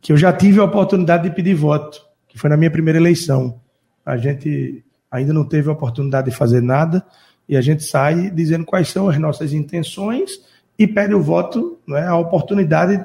que 0.00 0.12
eu 0.12 0.16
já 0.16 0.32
tive 0.32 0.58
a 0.58 0.64
oportunidade 0.64 1.28
de 1.28 1.34
pedir 1.34 1.54
voto, 1.54 2.04
que 2.26 2.36
foi 2.36 2.50
na 2.50 2.56
minha 2.56 2.70
primeira 2.70 2.98
eleição. 2.98 3.60
A 4.04 4.16
gente 4.16 4.84
ainda 5.08 5.32
não 5.32 5.44
teve 5.44 5.68
a 5.68 5.72
oportunidade 5.72 6.28
de 6.28 6.36
fazer 6.36 6.60
nada 6.60 7.06
e 7.48 7.56
a 7.56 7.60
gente 7.60 7.84
sai 7.84 8.28
dizendo 8.30 8.64
quais 8.64 8.88
são 8.88 9.08
as 9.08 9.16
nossas 9.18 9.52
intenções 9.52 10.40
e 10.76 10.84
pede 10.86 11.14
o 11.14 11.22
voto, 11.22 11.78
né, 11.86 12.06
a 12.08 12.16
oportunidade 12.16 13.04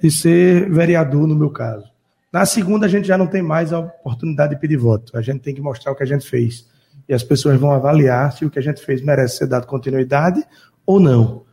de 0.00 0.10
ser 0.10 0.70
vereador, 0.70 1.26
no 1.26 1.34
meu 1.34 1.48
caso. 1.48 1.90
Na 2.30 2.44
segunda, 2.44 2.84
a 2.84 2.88
gente 2.90 3.08
já 3.08 3.16
não 3.16 3.26
tem 3.26 3.40
mais 3.42 3.72
a 3.72 3.78
oportunidade 3.78 4.54
de 4.54 4.60
pedir 4.60 4.76
voto. 4.76 5.16
A 5.16 5.22
gente 5.22 5.40
tem 5.40 5.54
que 5.54 5.62
mostrar 5.62 5.92
o 5.92 5.96
que 5.96 6.02
a 6.02 6.06
gente 6.06 6.28
fez. 6.28 6.68
E 7.08 7.14
as 7.14 7.22
pessoas 7.22 7.58
vão 7.58 7.72
avaliar 7.72 8.30
se 8.32 8.44
o 8.44 8.50
que 8.50 8.58
a 8.58 8.62
gente 8.62 8.84
fez 8.84 9.02
merece 9.02 9.38
ser 9.38 9.46
dado 9.46 9.66
continuidade 9.66 10.44
ou 10.84 11.00
não. 11.00 11.48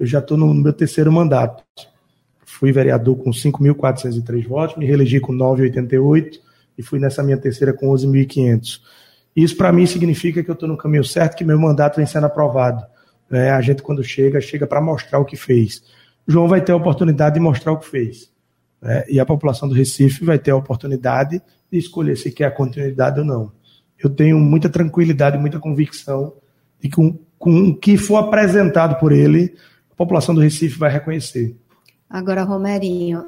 Eu 0.00 0.06
já 0.06 0.18
estou 0.18 0.38
no 0.38 0.54
meu 0.54 0.72
terceiro 0.72 1.12
mandato. 1.12 1.62
Fui 2.46 2.72
vereador 2.72 3.16
com 3.16 3.30
5.403 3.30 4.48
votos, 4.48 4.76
me 4.76 4.86
reelegi 4.86 5.20
com 5.20 5.30
988 5.30 6.40
e 6.78 6.82
fui 6.82 6.98
nessa 6.98 7.22
minha 7.22 7.36
terceira 7.36 7.74
com 7.74 7.88
11.500. 7.90 8.80
Isso, 9.36 9.54
para 9.58 9.70
mim, 9.70 9.84
significa 9.84 10.42
que 10.42 10.50
eu 10.50 10.54
estou 10.54 10.66
no 10.66 10.78
caminho 10.78 11.04
certo, 11.04 11.36
que 11.36 11.44
meu 11.44 11.58
mandato 11.58 11.96
vem 11.96 12.06
sendo 12.06 12.24
aprovado. 12.24 12.82
É, 13.30 13.50
a 13.50 13.60
gente, 13.60 13.82
quando 13.82 14.02
chega, 14.02 14.40
chega 14.40 14.66
para 14.66 14.80
mostrar 14.80 15.18
o 15.18 15.24
que 15.24 15.36
fez. 15.36 15.82
João 16.26 16.48
vai 16.48 16.62
ter 16.62 16.72
a 16.72 16.76
oportunidade 16.76 17.34
de 17.34 17.40
mostrar 17.40 17.72
o 17.72 17.78
que 17.78 17.86
fez. 17.86 18.32
Né? 18.80 19.04
E 19.06 19.20
a 19.20 19.26
população 19.26 19.68
do 19.68 19.74
Recife 19.74 20.24
vai 20.24 20.38
ter 20.38 20.50
a 20.50 20.56
oportunidade 20.56 21.42
de 21.70 21.78
escolher 21.78 22.16
se 22.16 22.32
quer 22.32 22.46
a 22.46 22.50
continuidade 22.50 23.20
ou 23.20 23.26
não. 23.26 23.52
Eu 24.02 24.08
tenho 24.08 24.38
muita 24.38 24.70
tranquilidade, 24.70 25.36
muita 25.36 25.60
convicção 25.60 26.32
de 26.80 26.88
que 26.88 26.96
com, 26.96 27.18
com 27.38 27.68
o 27.68 27.76
que 27.76 27.98
for 27.98 28.16
apresentado 28.16 28.98
por 28.98 29.12
ele, 29.12 29.54
população 30.00 30.34
do 30.34 30.40
Recife 30.40 30.78
vai 30.78 30.90
reconhecer. 30.90 31.54
Agora, 32.08 32.42
Romerinho, 32.42 33.22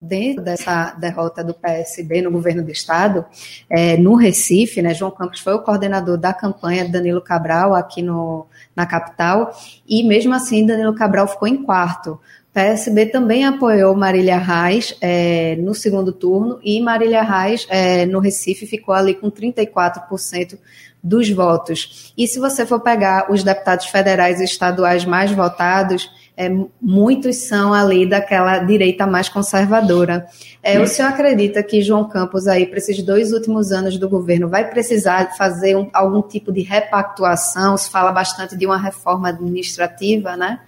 dentro 0.00 0.44
dessa 0.44 0.92
derrota 0.92 1.42
do 1.42 1.52
PSB 1.52 2.22
no 2.22 2.30
governo 2.30 2.62
do 2.62 2.70
estado, 2.70 3.24
é, 3.68 3.96
no 3.96 4.14
Recife, 4.14 4.80
né, 4.80 4.94
João 4.94 5.10
Campos 5.10 5.40
foi 5.40 5.52
o 5.54 5.62
coordenador 5.62 6.16
da 6.16 6.32
campanha 6.32 6.84
de 6.84 6.92
Danilo 6.92 7.20
Cabral 7.20 7.74
aqui 7.74 8.02
no, 8.02 8.46
na 8.74 8.86
capital, 8.86 9.52
e 9.84 10.04
mesmo 10.04 10.32
assim 10.32 10.64
Danilo 10.64 10.94
Cabral 10.94 11.26
ficou 11.26 11.48
em 11.48 11.64
quarto. 11.64 12.20
PSB 12.52 13.06
também 13.06 13.46
apoiou 13.46 13.96
Marília 13.96 14.36
Reis 14.36 14.94
é, 15.00 15.56
no 15.56 15.74
segundo 15.74 16.12
turno 16.12 16.60
e 16.62 16.80
Marília 16.82 17.22
Reis 17.22 17.66
é, 17.70 18.04
no 18.04 18.18
Recife 18.18 18.66
ficou 18.66 18.94
ali 18.94 19.14
com 19.14 19.30
34% 19.30 20.58
dos 21.02 21.30
votos. 21.30 22.12
E 22.16 22.28
se 22.28 22.38
você 22.38 22.66
for 22.66 22.80
pegar 22.80 23.32
os 23.32 23.42
deputados 23.42 23.86
federais 23.86 24.40
e 24.40 24.44
estaduais 24.44 25.04
mais 25.04 25.32
votados, 25.32 26.10
é, 26.36 26.50
muitos 26.80 27.36
são 27.36 27.74
ali 27.74 28.08
daquela 28.08 28.58
direita 28.58 29.06
mais 29.06 29.28
conservadora. 29.28 30.26
É, 30.62 30.80
o 30.80 30.86
senhor 30.86 31.08
acredita 31.08 31.62
que 31.62 31.82
João 31.82 32.08
Campos, 32.08 32.46
aí, 32.46 32.66
para 32.66 32.78
esses 32.78 33.02
dois 33.02 33.32
últimos 33.32 33.70
anos 33.70 33.98
do 33.98 34.08
governo, 34.08 34.48
vai 34.48 34.68
precisar 34.68 35.36
fazer 35.36 35.76
um, 35.76 35.88
algum 35.92 36.22
tipo 36.22 36.50
de 36.50 36.62
repactuação? 36.62 37.76
Se 37.76 37.90
fala 37.90 38.12
bastante 38.12 38.56
de 38.56 38.64
uma 38.64 38.78
reforma 38.78 39.28
administrativa, 39.28 40.36
né? 40.36 40.60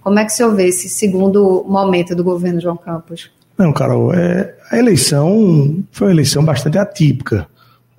Como 0.00 0.18
é 0.18 0.24
que 0.24 0.32
o 0.32 0.34
senhor 0.34 0.54
vê 0.54 0.66
esse 0.66 0.88
segundo 0.88 1.64
momento 1.68 2.16
do 2.16 2.24
governo 2.24 2.60
João 2.60 2.76
Campos? 2.76 3.30
Não, 3.56 3.72
Carol, 3.72 4.12
é, 4.12 4.54
a 4.70 4.78
eleição 4.78 5.84
foi 5.92 6.08
uma 6.08 6.14
eleição 6.14 6.44
bastante 6.44 6.78
atípica. 6.78 7.46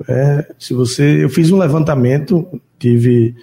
É, 0.07 0.45
se 0.59 0.73
você, 0.73 1.23
eu 1.23 1.29
fiz 1.29 1.51
um 1.51 1.57
levantamento, 1.57 2.59
tive 2.77 3.35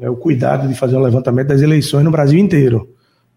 é, 0.00 0.10
o 0.10 0.16
cuidado 0.16 0.66
de 0.66 0.74
fazer 0.74 0.96
um 0.96 1.02
levantamento 1.02 1.48
das 1.48 1.60
eleições 1.60 2.02
no 2.02 2.10
Brasil 2.10 2.38
inteiro. 2.38 2.88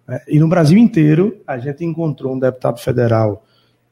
Né? 0.07 0.21
E 0.27 0.39
no 0.39 0.47
Brasil 0.47 0.77
inteiro, 0.77 1.41
a 1.47 1.57
gente 1.57 1.83
encontrou 1.83 2.33
um 2.33 2.39
deputado 2.39 2.79
federal 2.79 3.45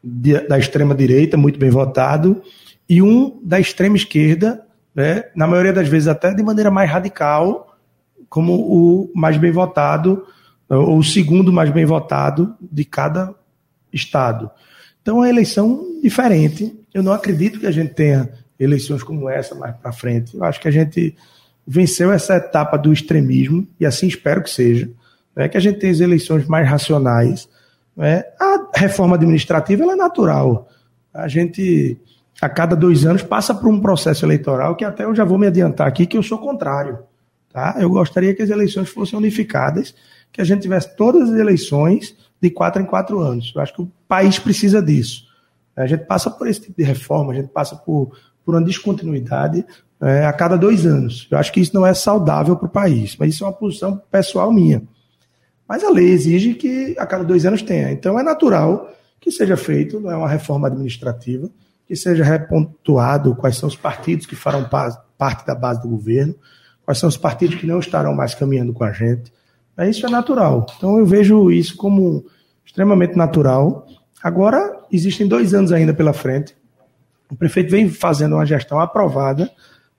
de, 0.03 0.39
da 0.47 0.57
extrema-direita, 0.57 1.37
muito 1.37 1.59
bem 1.59 1.69
votado, 1.69 2.41
e 2.87 3.01
um 3.01 3.39
da 3.43 3.59
extrema-esquerda, 3.59 4.65
né? 4.93 5.25
na 5.35 5.47
maioria 5.47 5.73
das 5.73 5.87
vezes 5.87 6.07
até 6.07 6.33
de 6.33 6.43
maneira 6.43 6.69
mais 6.69 6.89
radical, 6.89 7.77
como 8.29 8.53
o 8.53 9.11
mais 9.15 9.37
bem 9.37 9.51
votado, 9.51 10.25
ou 10.69 10.97
o 10.97 11.03
segundo 11.03 11.51
mais 11.51 11.69
bem 11.69 11.85
votado 11.85 12.55
de 12.61 12.85
cada 12.85 13.35
estado. 13.91 14.49
Então, 15.01 15.17
é 15.17 15.19
uma 15.19 15.29
eleição 15.29 15.99
diferente. 16.01 16.73
Eu 16.93 17.03
não 17.03 17.11
acredito 17.11 17.59
que 17.59 17.67
a 17.67 17.71
gente 17.71 17.93
tenha 17.93 18.29
eleições 18.59 19.03
como 19.03 19.29
essa 19.29 19.55
mais 19.55 19.75
para 19.75 19.91
frente. 19.91 20.35
Eu 20.35 20.43
acho 20.43 20.61
que 20.61 20.67
a 20.67 20.71
gente 20.71 21.15
venceu 21.67 22.11
essa 22.11 22.35
etapa 22.37 22.77
do 22.77 22.93
extremismo, 22.93 23.67
e 23.79 23.85
assim 23.85 24.07
espero 24.07 24.41
que 24.41 24.49
seja 24.49 24.89
né, 25.35 25.47
que 25.47 25.57
a 25.57 25.59
gente 25.59 25.79
tenha 25.79 25.91
as 25.91 25.99
eleições 25.99 26.47
mais 26.47 26.67
racionais. 26.67 27.47
Né? 27.95 28.23
A 28.39 28.69
reforma 28.75 29.15
administrativa 29.15 29.83
é 29.83 29.95
natural. 29.95 30.67
A 31.13 31.27
gente, 31.27 31.97
a 32.41 32.49
cada 32.49 32.75
dois 32.75 33.05
anos, 33.05 33.23
passa 33.23 33.53
por 33.53 33.67
um 33.67 33.79
processo 33.79 34.25
eleitoral 34.25 34.75
que 34.75 34.85
até 34.85 35.03
eu 35.03 35.15
já 35.15 35.23
vou 35.23 35.37
me 35.37 35.47
adiantar 35.47 35.87
aqui 35.87 36.05
que 36.05 36.17
eu 36.17 36.23
sou 36.23 36.37
contrário. 36.37 36.99
Tá? 37.51 37.75
Eu 37.79 37.89
gostaria 37.89 38.33
que 38.33 38.41
as 38.41 38.49
eleições 38.49 38.89
fossem 38.89 39.17
unificadas, 39.17 39.93
que 40.31 40.41
a 40.41 40.43
gente 40.43 40.61
tivesse 40.61 40.95
todas 40.95 41.29
as 41.29 41.35
eleições 41.37 42.15
de 42.41 42.49
quatro 42.49 42.81
em 42.81 42.85
quatro 42.85 43.19
anos. 43.19 43.51
Eu 43.55 43.61
acho 43.61 43.73
que 43.73 43.81
o 43.81 43.91
país 44.07 44.39
precisa 44.39 44.81
disso. 44.81 45.29
A 45.75 45.85
gente 45.85 46.05
passa 46.05 46.29
por 46.29 46.47
esse 46.47 46.61
tipo 46.61 46.77
de 46.77 46.83
reforma, 46.83 47.31
a 47.31 47.35
gente 47.35 47.49
passa 47.49 47.75
por, 47.75 48.17
por 48.45 48.55
uma 48.55 48.63
descontinuidade 48.63 49.65
é, 50.01 50.25
a 50.25 50.33
cada 50.33 50.57
dois 50.57 50.85
anos. 50.85 51.27
Eu 51.29 51.37
acho 51.37 51.51
que 51.51 51.59
isso 51.59 51.73
não 51.73 51.85
é 51.85 51.93
saudável 51.93 52.55
para 52.55 52.65
o 52.65 52.69
país, 52.69 53.15
mas 53.17 53.33
isso 53.33 53.43
é 53.43 53.47
uma 53.47 53.53
posição 53.53 54.01
pessoal 54.11 54.51
minha. 54.51 54.81
Mas 55.71 55.85
a 55.85 55.89
lei 55.89 56.09
exige 56.09 56.53
que 56.53 56.93
a 56.99 57.05
cada 57.05 57.23
dois 57.23 57.45
anos 57.45 57.61
tenha. 57.61 57.93
Então 57.93 58.19
é 58.19 58.23
natural 58.23 58.93
que 59.21 59.31
seja 59.31 59.55
feito, 59.55 60.01
não 60.01 60.11
é 60.11 60.17
uma 60.17 60.27
reforma 60.27 60.67
administrativa, 60.67 61.49
que 61.87 61.95
seja 61.95 62.25
repontuado 62.25 63.33
quais 63.37 63.55
são 63.55 63.69
os 63.69 63.75
partidos 63.77 64.25
que 64.25 64.35
farão 64.35 64.67
parte 65.17 65.47
da 65.47 65.55
base 65.55 65.81
do 65.81 65.87
governo, 65.87 66.35
quais 66.83 66.97
são 66.97 67.07
os 67.07 67.15
partidos 67.15 67.55
que 67.55 67.65
não 67.65 67.79
estarão 67.79 68.13
mais 68.13 68.35
caminhando 68.35 68.73
com 68.73 68.83
a 68.83 68.91
gente. 68.91 69.31
É, 69.77 69.89
isso 69.89 70.05
é 70.05 70.09
natural. 70.09 70.65
Então 70.75 70.99
eu 70.99 71.05
vejo 71.05 71.49
isso 71.49 71.77
como 71.77 72.25
extremamente 72.65 73.15
natural. 73.15 73.87
Agora, 74.21 74.77
existem 74.91 75.25
dois 75.25 75.53
anos 75.53 75.71
ainda 75.71 75.93
pela 75.93 76.11
frente. 76.11 76.53
O 77.29 77.35
prefeito 77.37 77.71
vem 77.71 77.89
fazendo 77.89 78.35
uma 78.35 78.45
gestão 78.45 78.77
aprovada. 78.77 79.49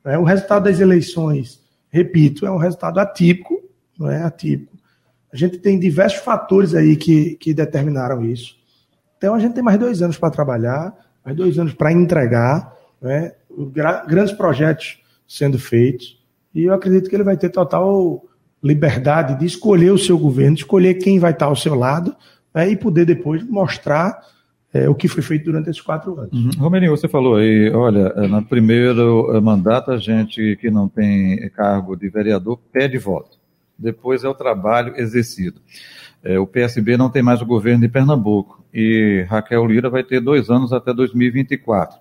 Né? 0.04 0.18
O 0.18 0.22
resultado 0.22 0.64
das 0.64 0.80
eleições 0.80 1.62
repito, 1.92 2.46
é 2.46 2.50
um 2.50 2.56
resultado 2.58 2.98
atípico, 2.98 3.58
não 3.98 4.10
é 4.10 4.22
atípico. 4.22 4.71
A 5.32 5.36
gente 5.36 5.58
tem 5.58 5.78
diversos 5.78 6.20
fatores 6.20 6.74
aí 6.74 6.96
que, 6.96 7.36
que 7.36 7.54
determinaram 7.54 8.24
isso. 8.24 8.56
Então 9.16 9.34
a 9.34 9.38
gente 9.38 9.54
tem 9.54 9.62
mais 9.62 9.78
dois 9.78 10.02
anos 10.02 10.18
para 10.18 10.30
trabalhar, 10.30 10.94
mais 11.24 11.36
dois 11.36 11.58
anos 11.58 11.72
para 11.72 11.92
entregar, 11.92 12.72
né? 13.00 13.32
grandes 14.06 14.32
projetos 14.32 14.98
sendo 15.26 15.58
feitos, 15.58 16.20
e 16.54 16.64
eu 16.64 16.74
acredito 16.74 17.08
que 17.08 17.16
ele 17.16 17.24
vai 17.24 17.36
ter 17.36 17.48
total 17.48 18.22
liberdade 18.62 19.38
de 19.38 19.46
escolher 19.46 19.90
o 19.90 19.98
seu 19.98 20.18
governo, 20.18 20.56
escolher 20.56 20.94
quem 20.94 21.18
vai 21.18 21.32
estar 21.32 21.46
ao 21.46 21.56
seu 21.56 21.74
lado, 21.74 22.14
né? 22.54 22.68
e 22.68 22.76
poder 22.76 23.04
depois 23.04 23.42
mostrar 23.42 24.20
é, 24.72 24.88
o 24.88 24.94
que 24.94 25.08
foi 25.08 25.22
feito 25.22 25.44
durante 25.44 25.68
esses 25.68 25.82
quatro 25.82 26.18
anos. 26.18 26.32
Uhum. 26.32 26.50
Romerinho, 26.58 26.96
você 26.96 27.08
falou 27.08 27.36
aí, 27.36 27.70
olha, 27.70 28.12
é, 28.16 28.26
no 28.26 28.42
primeiro 28.42 29.34
é, 29.34 29.40
mandato 29.40 29.90
a 29.90 29.98
gente 29.98 30.56
que 30.60 30.70
não 30.70 30.88
tem 30.88 31.48
cargo 31.50 31.96
de 31.96 32.08
vereador 32.08 32.58
pede 32.72 32.98
voto. 32.98 33.41
Depois 33.82 34.24
é 34.24 34.28
o 34.28 34.34
trabalho 34.34 34.94
exercido. 34.96 35.60
É, 36.24 36.38
o 36.38 36.46
PSB 36.46 36.96
não 36.96 37.10
tem 37.10 37.22
mais 37.22 37.42
o 37.42 37.46
governo 37.46 37.80
de 37.80 37.88
Pernambuco 37.88 38.64
e 38.72 39.26
Raquel 39.28 39.66
Lira 39.66 39.90
vai 39.90 40.04
ter 40.04 40.20
dois 40.20 40.48
anos 40.48 40.72
até 40.72 40.94
2024. 40.94 41.98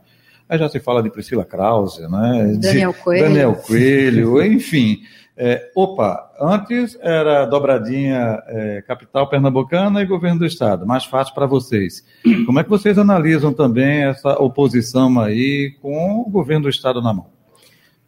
Aí 0.47 0.59
já 0.59 0.69
se 0.69 0.79
fala 0.79 1.01
de 1.01 1.09
Priscila 1.09 1.45
Krause, 1.45 2.01
né? 2.09 2.55
Daniel 2.59 2.93
Coelho. 2.93 3.23
Daniel 3.23 3.55
Coelho, 3.55 4.45
enfim. 4.45 4.99
É, 5.35 5.71
opa, 5.73 6.29
antes 6.39 6.97
era 7.01 7.45
dobradinha 7.45 8.43
é, 8.47 8.83
capital 8.85 9.27
pernambucana 9.27 10.01
e 10.01 10.05
governo 10.05 10.39
do 10.39 10.45
estado, 10.45 10.85
mais 10.85 11.05
fácil 11.05 11.33
para 11.33 11.47
vocês. 11.47 12.05
Como 12.45 12.59
é 12.59 12.63
que 12.63 12.69
vocês 12.69 12.97
analisam 12.97 13.53
também 13.53 14.03
essa 14.03 14.33
oposição 14.33 15.19
aí 15.19 15.73
com 15.81 16.19
o 16.19 16.29
governo 16.29 16.63
do 16.63 16.69
estado 16.69 17.01
na 17.01 17.13
mão? 17.13 17.27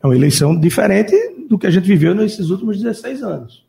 É 0.03 0.05
uma 0.05 0.15
eleição 0.15 0.59
diferente 0.59 1.15
do 1.49 1.57
que 1.57 1.65
a 1.65 1.71
gente 1.71 1.87
viveu 1.87 2.13
nesses 2.13 2.49
últimos 2.49 2.77
16 2.77 3.23
anos. 3.23 3.62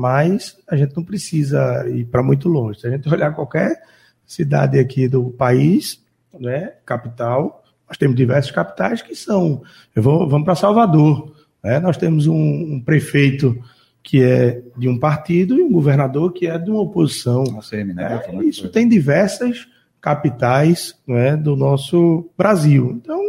Mas 0.00 0.56
a 0.66 0.76
gente 0.76 0.96
não 0.96 1.04
precisa 1.04 1.86
ir 1.90 2.06
para 2.06 2.22
muito 2.22 2.48
longe. 2.48 2.80
Se 2.80 2.86
a 2.86 2.90
gente 2.90 3.06
olhar 3.06 3.34
qualquer 3.34 3.82
cidade 4.24 4.78
aqui 4.78 5.06
do 5.06 5.28
país, 5.28 6.02
né, 6.32 6.72
capital, 6.86 7.62
nós 7.86 7.98
temos 7.98 8.16
diversas 8.16 8.50
capitais 8.50 9.02
que 9.02 9.14
são. 9.14 9.62
Eu 9.94 10.02
vou, 10.02 10.26
vamos 10.26 10.46
para 10.46 10.54
Salvador. 10.54 11.34
Né? 11.62 11.78
Nós 11.80 11.98
temos 11.98 12.26
um, 12.26 12.34
um, 12.34 12.80
prefeito 12.80 13.62
que 14.02 14.22
é 14.22 14.62
de 14.74 14.88
um 14.88 14.98
partido 14.98 15.58
e 15.58 15.62
um 15.62 15.70
governador 15.70 16.32
que 16.32 16.46
é 16.46 16.56
de 16.56 16.70
uma 16.70 16.80
oposição. 16.80 17.44
ACM, 17.58 17.92
né? 17.92 18.22
É, 18.26 18.44
isso 18.44 18.70
tem 18.70 18.88
diversas 18.88 19.68
capitais 20.00 20.98
né, 21.06 21.36
do 21.36 21.54
nosso 21.54 22.30
Brasil. 22.38 22.90
Então, 22.92 23.20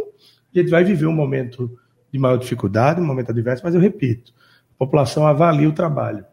a 0.54 0.58
gente 0.58 0.70
vai 0.70 0.84
viver 0.84 1.04
um 1.04 1.12
momento 1.12 1.78
de 2.10 2.18
maior 2.18 2.38
dificuldade, 2.38 2.98
um 2.98 3.04
momento 3.04 3.30
adverso, 3.30 3.62
mas 3.62 3.74
eu 3.74 3.80
repito, 3.80 4.32
a 4.74 4.78
população 4.78 5.26
avalia 5.26 5.68
o 5.68 5.72
trabalho. 5.72 6.24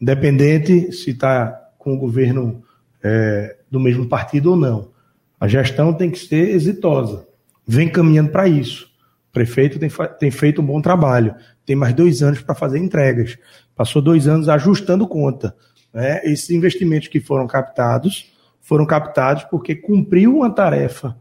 Independente 0.00 0.92
se 0.92 1.10
está 1.10 1.70
com 1.78 1.94
o 1.94 1.98
governo 1.98 2.62
é, 3.02 3.56
do 3.70 3.80
mesmo 3.80 4.06
partido 4.06 4.50
ou 4.50 4.56
não. 4.56 4.90
A 5.38 5.46
gestão 5.48 5.92
tem 5.92 6.10
que 6.10 6.18
ser 6.18 6.50
exitosa. 6.50 7.26
Vem 7.66 7.88
caminhando 7.88 8.30
para 8.30 8.48
isso 8.48 8.94
prefeito 9.36 9.78
tem, 9.78 9.90
tem 10.18 10.30
feito 10.30 10.62
um 10.62 10.64
bom 10.64 10.80
trabalho. 10.80 11.34
Tem 11.66 11.76
mais 11.76 11.92
dois 11.92 12.22
anos 12.22 12.40
para 12.40 12.54
fazer 12.54 12.78
entregas. 12.78 13.36
Passou 13.74 14.00
dois 14.00 14.26
anos 14.26 14.48
ajustando 14.48 15.06
conta. 15.06 15.54
Né? 15.92 16.22
Esses 16.24 16.48
investimentos 16.48 17.08
que 17.08 17.20
foram 17.20 17.46
captados 17.46 18.32
foram 18.62 18.86
captados 18.86 19.44
porque 19.44 19.74
cumpriu 19.76 20.38
uma 20.38 20.50
tarefa, 20.50 21.14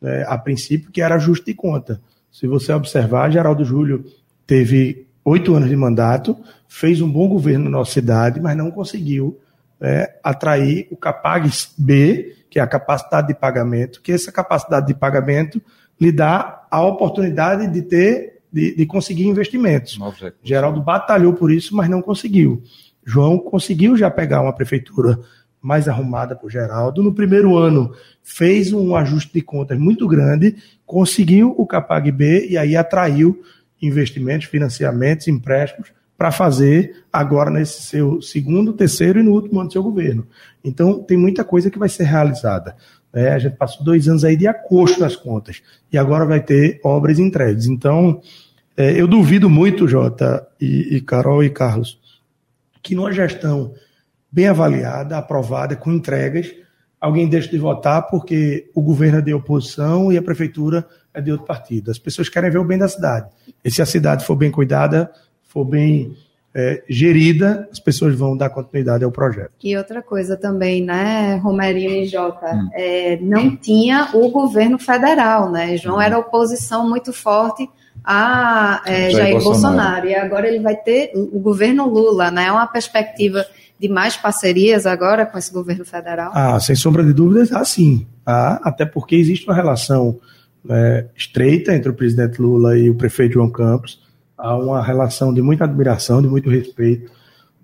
né, 0.00 0.24
a 0.28 0.36
princípio, 0.36 0.92
que 0.92 1.00
era 1.00 1.14
ajuste 1.14 1.46
de 1.46 1.54
conta. 1.54 2.00
Se 2.30 2.46
você 2.46 2.72
observar, 2.74 3.32
Geraldo 3.32 3.64
Júlio 3.64 4.04
teve 4.46 5.08
oito 5.24 5.54
anos 5.54 5.70
de 5.70 5.74
mandato, 5.74 6.36
fez 6.72 7.02
um 7.02 7.10
bom 7.10 7.28
governo 7.28 7.66
na 7.66 7.78
nossa 7.78 7.92
cidade, 7.92 8.40
mas 8.40 8.56
não 8.56 8.70
conseguiu 8.70 9.38
né, 9.78 10.06
atrair 10.24 10.88
o 10.90 10.96
Capag 10.96 11.48
B, 11.76 12.34
que 12.48 12.58
é 12.58 12.62
a 12.62 12.66
capacidade 12.66 13.28
de 13.28 13.34
pagamento, 13.34 14.00
que 14.00 14.10
essa 14.10 14.32
capacidade 14.32 14.86
de 14.86 14.94
pagamento 14.94 15.60
lhe 16.00 16.10
dá 16.10 16.66
a 16.70 16.82
oportunidade 16.82 17.68
de 17.68 17.82
ter, 17.82 18.40
de, 18.50 18.74
de 18.74 18.86
conseguir 18.86 19.26
investimentos. 19.26 19.98
Geraldo 20.42 20.80
batalhou 20.80 21.34
por 21.34 21.52
isso, 21.52 21.76
mas 21.76 21.90
não 21.90 22.00
conseguiu. 22.00 22.62
João 23.04 23.38
conseguiu 23.38 23.94
já 23.94 24.10
pegar 24.10 24.40
uma 24.40 24.54
prefeitura 24.54 25.18
mais 25.60 25.88
arrumada 25.88 26.34
por 26.34 26.50
Geraldo. 26.50 27.02
No 27.02 27.12
primeiro 27.12 27.56
ano, 27.58 27.94
fez 28.22 28.72
um 28.72 28.96
ajuste 28.96 29.30
de 29.34 29.42
contas 29.42 29.78
muito 29.78 30.08
grande, 30.08 30.56
conseguiu 30.86 31.54
o 31.56 31.66
Capag 31.66 32.10
B 32.10 32.48
e 32.48 32.56
aí 32.56 32.74
atraiu 32.74 33.42
investimentos, 33.80 34.46
financiamentos, 34.46 35.28
empréstimos 35.28 35.92
para 36.22 36.30
fazer 36.30 37.02
agora 37.12 37.50
nesse 37.50 37.82
seu 37.82 38.22
segundo, 38.22 38.72
terceiro 38.72 39.18
e 39.18 39.24
no 39.24 39.32
último 39.32 39.58
ano 39.58 39.68
do 39.68 39.72
seu 39.72 39.82
governo. 39.82 40.24
Então, 40.62 41.02
tem 41.02 41.16
muita 41.16 41.42
coisa 41.42 41.68
que 41.68 41.80
vai 41.80 41.88
ser 41.88 42.04
realizada. 42.04 42.76
É, 43.12 43.32
a 43.32 43.40
gente 43.40 43.56
passou 43.56 43.84
dois 43.84 44.06
anos 44.06 44.22
aí 44.22 44.36
de 44.36 44.46
acordo 44.46 45.00
nas 45.00 45.16
contas 45.16 45.60
e 45.92 45.98
agora 45.98 46.24
vai 46.24 46.40
ter 46.40 46.78
obras 46.84 47.18
entregues. 47.18 47.66
Então, 47.66 48.22
é, 48.76 48.92
eu 48.92 49.08
duvido 49.08 49.50
muito, 49.50 49.88
Jota, 49.88 50.46
e, 50.60 50.94
e 50.94 51.00
Carol 51.00 51.42
e 51.42 51.50
Carlos, 51.50 51.98
que 52.80 52.94
numa 52.94 53.10
gestão 53.10 53.74
bem 54.30 54.46
avaliada, 54.46 55.18
aprovada, 55.18 55.74
com 55.74 55.90
entregas, 55.90 56.54
alguém 57.00 57.28
deixe 57.28 57.50
de 57.50 57.58
votar 57.58 58.06
porque 58.06 58.70
o 58.76 58.80
governo 58.80 59.18
é 59.18 59.22
de 59.22 59.34
oposição 59.34 60.12
e 60.12 60.16
a 60.16 60.22
prefeitura 60.22 60.86
é 61.12 61.20
de 61.20 61.32
outro 61.32 61.48
partido. 61.48 61.90
As 61.90 61.98
pessoas 61.98 62.28
querem 62.28 62.48
ver 62.48 62.58
o 62.58 62.64
bem 62.64 62.78
da 62.78 62.86
cidade. 62.86 63.28
E 63.64 63.72
se 63.72 63.82
a 63.82 63.86
cidade 63.86 64.24
for 64.24 64.36
bem 64.36 64.52
cuidada, 64.52 65.10
for 65.52 65.64
bem 65.64 66.16
é, 66.54 66.82
gerida, 66.88 67.68
as 67.70 67.78
pessoas 67.78 68.14
vão 68.14 68.36
dar 68.36 68.50
continuidade 68.50 69.04
ao 69.04 69.10
projeto. 69.10 69.52
E 69.62 69.76
outra 69.76 70.02
coisa 70.02 70.36
também, 70.36 70.82
né, 70.82 71.36
Romerinho 71.36 71.90
e 71.90 72.06
Jota, 72.06 72.54
hum. 72.54 72.68
é, 72.74 73.18
não 73.20 73.56
tinha 73.56 74.10
o 74.14 74.28
governo 74.30 74.78
federal, 74.78 75.50
né? 75.50 75.76
João 75.76 75.96
hum. 75.96 76.02
era 76.02 76.18
oposição 76.18 76.88
muito 76.88 77.12
forte 77.12 77.68
a 78.04 78.82
é, 78.84 79.10
Jair, 79.10 79.12
Jair 79.12 79.32
Bolsonaro. 79.42 79.76
Bolsonaro. 79.76 80.08
E 80.08 80.14
agora 80.14 80.48
ele 80.48 80.60
vai 80.60 80.76
ter 80.76 81.12
o 81.14 81.38
governo 81.38 81.88
Lula, 81.88 82.30
né? 82.30 82.46
É 82.46 82.52
uma 82.52 82.66
perspectiva 82.66 83.44
de 83.78 83.88
mais 83.88 84.16
parcerias 84.16 84.86
agora 84.86 85.26
com 85.26 85.38
esse 85.38 85.52
governo 85.52 85.84
federal? 85.84 86.30
Ah, 86.34 86.60
sem 86.60 86.76
sombra 86.76 87.02
de 87.02 87.12
dúvidas, 87.12 87.50
ah, 87.52 87.64
sim. 87.64 88.06
Ah, 88.24 88.60
até 88.62 88.84
porque 88.84 89.16
existe 89.16 89.46
uma 89.46 89.56
relação 89.56 90.20
né, 90.64 91.06
estreita 91.16 91.74
entre 91.74 91.90
o 91.90 91.94
presidente 91.94 92.40
Lula 92.40 92.78
e 92.78 92.88
o 92.88 92.94
prefeito 92.94 93.34
João 93.34 93.50
Campos 93.50 94.00
há 94.42 94.56
uma 94.56 94.82
relação 94.82 95.32
de 95.32 95.40
muita 95.40 95.64
admiração, 95.64 96.20
de 96.20 96.26
muito 96.26 96.50
respeito. 96.50 97.10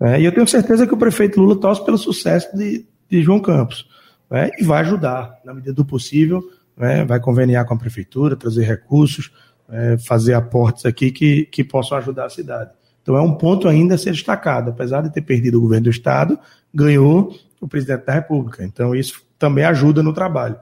Né? 0.01 0.21
E 0.21 0.25
eu 0.25 0.33
tenho 0.33 0.47
certeza 0.47 0.87
que 0.87 0.95
o 0.95 0.97
prefeito 0.97 1.41
Lula 1.41 1.61
torce 1.61 1.85
pelo 1.85 1.99
sucesso 1.99 2.57
de, 2.57 2.87
de 3.11 3.21
João 3.21 3.41
Campos 3.41 3.89
né? 4.31 4.51
e 4.59 4.65
vai 4.65 4.83
ajudar, 4.83 5.41
na 5.45 5.53
medida 5.53 5.73
do 5.73 5.85
possível, 5.85 6.41
né? 6.77 7.05
vai 7.05 7.19
conveniar 7.19 7.67
com 7.67 7.75
a 7.75 7.79
prefeitura, 7.79 8.37
trazer 8.37 8.63
recursos, 8.63 9.33
né? 9.69 9.99
fazer 9.99 10.35
aportes 10.35 10.87
aqui 10.87 11.11
que, 11.11 11.47
que 11.47 11.65
possam 11.65 11.99
ajudar 11.99 12.27
a 12.27 12.31
cidade. 12.31 12.71
Então 13.03 13.17
é 13.17 13.21
um 13.21 13.35
ponto 13.35 13.67
ainda 13.67 13.97
a 13.97 13.99
ser 13.99 14.13
destacado. 14.13 14.71
Apesar 14.71 15.03
de 15.03 15.13
ter 15.13 15.23
perdido 15.23 15.59
o 15.59 15.63
governo 15.63 15.85
do 15.85 15.91
Estado, 15.91 16.39
ganhou 16.73 17.35
o 17.61 17.67
presidente 17.67 18.05
da 18.05 18.13
República. 18.13 18.65
Então 18.65 18.95
isso 18.95 19.23
também 19.37 19.65
ajuda 19.65 20.01
no 20.01 20.13
trabalho. 20.13 20.57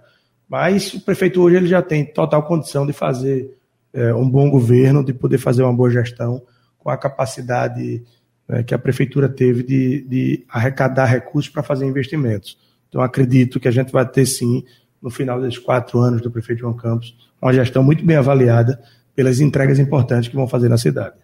Mas 0.49 0.95
o 0.95 1.01
prefeito 1.01 1.43
hoje 1.43 1.57
ele 1.57 1.67
já 1.67 1.83
tem 1.83 2.07
total 2.07 2.43
condição 2.45 2.87
de 2.87 2.93
fazer 2.93 3.56
é, 3.97 4.15
um 4.15 4.29
bom 4.29 4.51
governo, 4.51 5.03
de 5.03 5.13
poder 5.13 5.39
fazer 5.39 5.63
uma 5.63 5.73
boa 5.73 5.91
gestão 5.91 6.43
com 6.79 6.91
a 6.91 6.97
capacidade 6.97 8.03
né, 8.47 8.63
que 8.63 8.75
a 8.75 8.79
prefeitura 8.79 9.29
teve 9.29 9.63
de, 9.63 10.03
de 10.03 10.45
arrecadar 10.49 11.07
recursos 11.07 11.51
para 11.51 11.63
fazer 11.63 11.87
investimentos. 11.87 12.59
Então, 12.89 13.01
acredito 13.01 13.59
que 13.59 13.67
a 13.67 13.71
gente 13.73 13.91
vai 13.91 14.07
ter, 14.07 14.27
sim, 14.27 14.65
no 15.03 15.11
final 15.11 15.41
desses 15.41 15.59
quatro 15.59 15.99
anos 15.99 16.21
do 16.21 16.31
prefeito 16.31 16.61
João 16.61 16.75
Campos, 16.75 17.17
uma 17.41 17.53
gestão 17.53 17.83
muito 17.83 18.05
bem 18.05 18.17
avaliada 18.17 18.81
pelas 19.15 19.41
entregas 19.41 19.79
importantes 19.79 20.29
que 20.29 20.37
vão 20.37 20.47
fazer 20.47 20.69
na 20.69 20.79
cidade. 20.79 21.17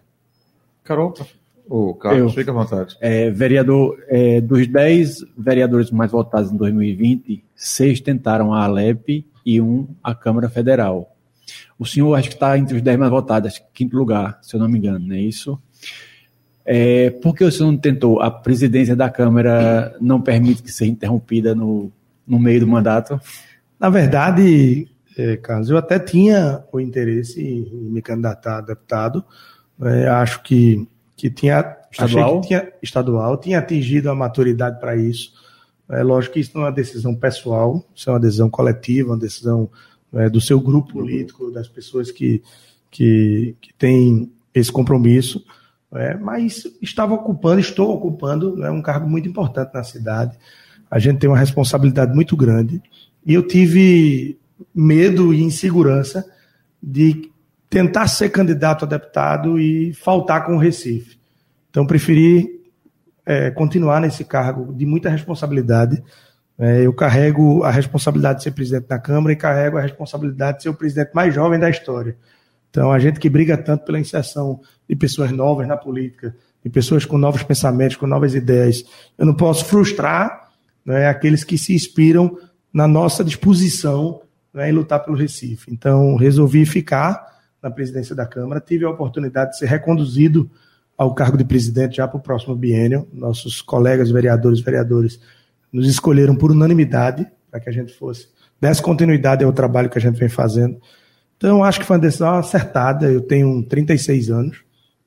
Carol, 0.83 1.13
o 1.69 1.93
Carlos, 1.93 2.33
fica 2.33 2.51
à 2.51 2.53
vontade. 2.53 2.97
É, 2.99 3.29
vereador, 3.29 3.97
é, 4.07 4.41
dos 4.41 4.67
dez 4.67 5.23
vereadores 5.37 5.91
mais 5.91 6.11
votados 6.11 6.51
em 6.51 6.57
2020, 6.57 7.43
seis 7.55 8.01
tentaram 8.01 8.53
a 8.53 8.63
Alep 8.63 9.25
e 9.45 9.61
um 9.61 9.87
a 10.03 10.13
Câmara 10.13 10.49
Federal. 10.49 11.12
O 11.83 11.85
senhor 11.85 12.15
acho 12.15 12.29
que 12.29 12.35
está 12.35 12.57
entre 12.57 12.77
os 12.77 12.81
10 12.81 12.97
mais 12.97 13.11
votados, 13.11 13.61
quinto 13.73 13.97
lugar, 13.97 14.39
se 14.41 14.55
eu 14.55 14.59
não 14.61 14.69
me 14.69 14.77
engano, 14.77 15.05
não 15.05 15.15
é 15.15 15.19
isso? 15.19 15.61
É, 16.65 17.09
por 17.09 17.35
que 17.35 17.43
o 17.43 17.51
senhor 17.51 17.73
não 17.73 17.77
tentou? 17.77 18.21
A 18.21 18.31
presidência 18.31 18.95
da 18.95 19.09
Câmara 19.09 19.93
não 19.99 20.21
permite 20.21 20.63
que 20.63 20.71
seja 20.71 20.89
interrompida 20.89 21.53
no, 21.53 21.91
no 22.25 22.39
meio 22.39 22.61
do 22.61 22.67
mandato? 22.67 23.19
Na 23.77 23.89
verdade, 23.89 24.87
é, 25.17 25.35
Carlos, 25.35 25.69
eu 25.69 25.77
até 25.77 25.99
tinha 25.99 26.63
o 26.71 26.79
interesse 26.79 27.41
em 27.41 27.69
me 27.91 28.01
candidatar 28.01 28.59
a 28.59 28.61
deputado. 28.61 29.25
É, 29.81 30.07
acho 30.07 30.41
que, 30.41 30.87
que 31.17 31.29
tinha. 31.29 31.77
Estadual? 31.91 32.39
Que 32.39 32.47
tinha, 32.47 32.73
estadual, 32.81 33.37
tinha 33.37 33.59
atingido 33.59 34.09
a 34.09 34.15
maturidade 34.15 34.79
para 34.79 34.95
isso. 34.95 35.33
É 35.89 36.01
lógico 36.01 36.35
que 36.35 36.39
isso 36.39 36.51
não 36.55 36.61
é 36.61 36.67
uma 36.67 36.71
decisão 36.71 37.13
pessoal, 37.13 37.83
isso 37.93 38.09
é 38.09 38.13
uma 38.13 38.21
decisão 38.21 38.49
coletiva, 38.49 39.09
uma 39.09 39.19
decisão 39.19 39.69
é, 40.13 40.29
do 40.29 40.39
seu 40.39 40.59
grupo 40.59 40.93
político, 40.93 41.51
das 41.51 41.67
pessoas 41.67 42.11
que, 42.11 42.41
que, 42.89 43.55
que 43.61 43.73
têm 43.73 44.31
esse 44.53 44.71
compromisso. 44.71 45.43
é, 45.95 46.15
mas 46.15 46.67
estava 46.81 47.13
ocupando, 47.13 47.59
estou 47.59 47.93
ocupando 47.93 48.55
né, 48.55 48.69
um 48.69 48.81
cargo 48.81 49.09
muito 49.09 49.27
importante 49.27 49.73
na 49.73 49.83
cidade. 49.83 50.37
A 50.89 50.99
gente 50.99 51.19
tem 51.19 51.29
uma 51.29 51.37
responsabilidade 51.37 52.13
muito 52.13 52.37
grande 52.37 52.81
e 53.25 53.33
eu 53.33 53.45
tive 53.45 54.37
medo 54.73 55.33
e 55.33 55.41
insegurança 55.41 56.25
de 56.81 57.31
tentar 57.69 58.07
ser 58.07 58.29
candidato 58.29 58.85
a 58.85 58.87
deputado 58.87 59.59
e 59.59 59.93
faltar 59.93 60.45
com 60.45 60.55
o 60.55 60.59
Recife. 60.59 61.17
Então, 61.69 61.87
preferi 61.87 62.61
é, 63.25 63.49
continuar 63.49 63.99
nesse 63.99 64.23
cargo 64.23 64.71
de 64.73 64.85
muita 64.85 65.09
responsabilidade. 65.09 66.03
É, 66.57 66.85
eu 66.85 66.93
carrego 66.93 67.63
a 67.63 67.71
responsabilidade 67.71 68.39
de 68.39 68.43
ser 68.43 68.51
presidente 68.51 68.87
da 68.87 68.99
Câmara 68.99 69.33
e 69.33 69.35
carrego 69.35 69.77
a 69.77 69.81
responsabilidade 69.81 70.57
de 70.57 70.63
ser 70.63 70.69
o 70.69 70.73
presidente 70.73 71.11
mais 71.13 71.33
jovem 71.33 71.59
da 71.59 71.69
história. 71.69 72.15
Então, 72.69 72.91
a 72.91 72.99
gente 72.99 73.19
que 73.19 73.29
briga 73.29 73.57
tanto 73.57 73.85
pela 73.85 73.99
inserção 73.99 74.59
de 74.87 74.95
pessoas 74.95 75.31
novas 75.31 75.67
na 75.67 75.77
política, 75.77 76.35
de 76.63 76.69
pessoas 76.69 77.05
com 77.05 77.17
novos 77.17 77.43
pensamentos, 77.43 77.97
com 77.97 78.07
novas 78.07 78.33
ideias, 78.33 78.83
eu 79.17 79.25
não 79.25 79.33
posso 79.35 79.65
frustrar 79.65 80.49
né, 80.85 81.07
aqueles 81.07 81.43
que 81.43 81.57
se 81.57 81.73
inspiram 81.73 82.37
na 82.73 82.87
nossa 82.87 83.23
disposição 83.23 84.21
né, 84.53 84.69
em 84.69 84.73
lutar 84.73 85.03
pelo 85.03 85.17
Recife. 85.17 85.71
Então, 85.71 86.15
resolvi 86.15 86.65
ficar 86.65 87.33
na 87.61 87.69
presidência 87.69 88.15
da 88.15 88.25
Câmara, 88.25 88.59
tive 88.59 88.85
a 88.85 88.89
oportunidade 88.89 89.51
de 89.51 89.59
ser 89.59 89.67
reconduzido 89.67 90.49
ao 90.97 91.13
cargo 91.13 91.37
de 91.37 91.45
presidente 91.45 91.97
já 91.97 92.07
para 92.07 92.17
o 92.17 92.21
próximo 92.21 92.55
biênio. 92.55 93.07
Nossos 93.13 93.61
colegas 93.61 94.11
vereadores 94.11 94.59
e 94.59 94.63
vereadores 94.63 95.19
nos 95.73 95.89
escolheram 95.89 96.35
por 96.35 96.51
unanimidade 96.51 97.27
para 97.49 97.59
que 97.59 97.69
a 97.69 97.73
gente 97.73 97.91
fosse 97.93 98.27
desse 98.61 98.81
continuidade 98.81 99.43
ao 99.43 99.51
trabalho 99.51 99.89
que 99.89 99.97
a 99.97 100.01
gente 100.01 100.17
vem 100.17 100.29
fazendo. 100.29 100.79
Então, 101.35 101.63
acho 101.63 101.81
que 101.81 101.85
foi 101.85 101.97
uma 101.97 102.01
decisão 102.01 102.35
acertada. 102.35 103.11
Eu 103.11 103.19
tenho 103.19 103.61
36 103.63 104.29
anos, 104.29 104.63